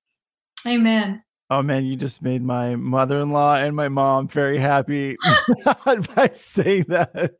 [0.66, 1.22] Amen.
[1.48, 5.16] Oh man, you just made my mother-in-law and my mom very happy
[5.84, 7.34] by saying that.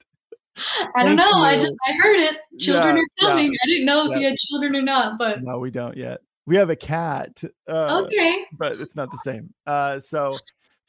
[0.94, 1.28] I don't know.
[1.28, 1.42] You.
[1.42, 2.38] I just I heard it.
[2.59, 3.52] Children yeah, are coming.
[3.52, 4.18] Yeah, I didn't know if yeah.
[4.18, 6.20] you had children or not, but no, we don't yet.
[6.46, 7.42] We have a cat.
[7.68, 9.52] Uh, okay, but it's not the same.
[9.66, 10.38] Uh, so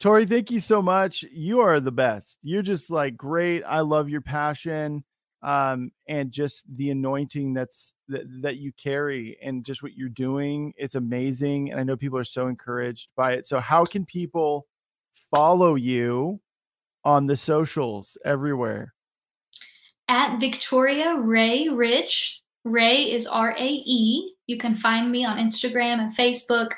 [0.00, 1.24] Tori, thank you so much.
[1.24, 2.38] You are the best.
[2.42, 3.64] You're just like great.
[3.64, 5.04] I love your passion
[5.42, 10.72] um, and just the anointing that's that, that you carry and just what you're doing.
[10.76, 11.70] It's amazing.
[11.70, 13.46] And I know people are so encouraged by it.
[13.46, 14.66] So how can people
[15.32, 16.40] follow you
[17.04, 18.94] on the socials everywhere?
[20.08, 22.40] At Victoria Rae Rich.
[22.64, 24.34] Rae is R A E.
[24.46, 26.70] You can find me on Instagram and Facebook.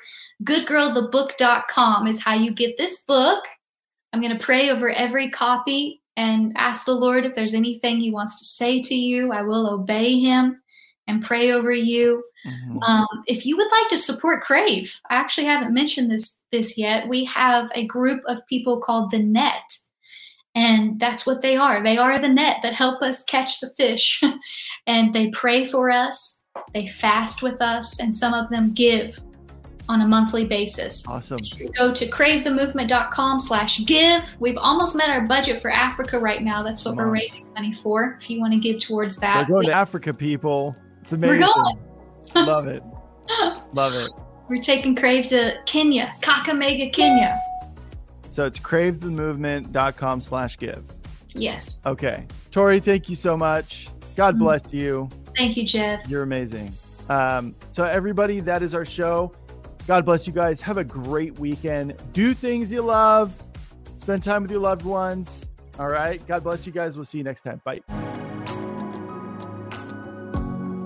[0.44, 3.44] Goodgirlthebook.com is how you get this book.
[4.12, 8.10] I'm going to pray over every copy and ask the Lord if there's anything He
[8.10, 9.32] wants to say to you.
[9.32, 10.60] I will obey Him
[11.06, 12.24] and pray over you.
[12.46, 12.82] Mm-hmm.
[12.82, 17.08] Um, if you would like to support Crave, I actually haven't mentioned this this yet.
[17.08, 19.76] We have a group of people called the Net,
[20.54, 21.82] and that's what they are.
[21.82, 24.22] They are the net that help us catch the fish,
[24.86, 26.44] and they pray for us.
[26.74, 29.18] They fast with us, and some of them give
[29.88, 31.06] on a monthly basis.
[31.08, 31.40] Awesome.
[31.76, 34.36] Go to cravethemovement.com slash give.
[34.38, 36.62] We've almost met our budget for Africa right now.
[36.62, 37.10] That's what Come we're on.
[37.10, 38.16] raising money for.
[38.20, 39.48] If you want to give towards that.
[39.48, 40.76] We're going to Africa, people.
[41.00, 41.40] It's amazing.
[41.40, 42.46] We're going.
[42.46, 42.82] Love it.
[43.72, 44.10] Love it.
[44.48, 47.36] We're taking Crave to Kenya, Kakamega, Kenya.
[48.30, 50.82] So it's cravethemovement.com slash give.
[51.28, 51.80] Yes.
[51.84, 52.26] Okay.
[52.50, 53.88] Tori, thank you so much.
[54.16, 54.44] God mm-hmm.
[54.44, 55.08] bless you.
[55.36, 56.08] Thank you, Jeff.
[56.08, 56.72] You're amazing.
[57.08, 59.32] Um, so everybody, that is our show.
[59.86, 60.60] God bless you guys.
[60.60, 62.00] Have a great weekend.
[62.12, 63.42] Do things you love.
[63.96, 65.48] Spend time with your loved ones.
[65.78, 66.24] All right.
[66.26, 66.96] God bless you guys.
[66.96, 67.60] We'll see you next time.
[67.64, 67.80] Bye.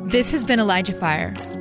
[0.07, 1.34] This has been Elijah Fire.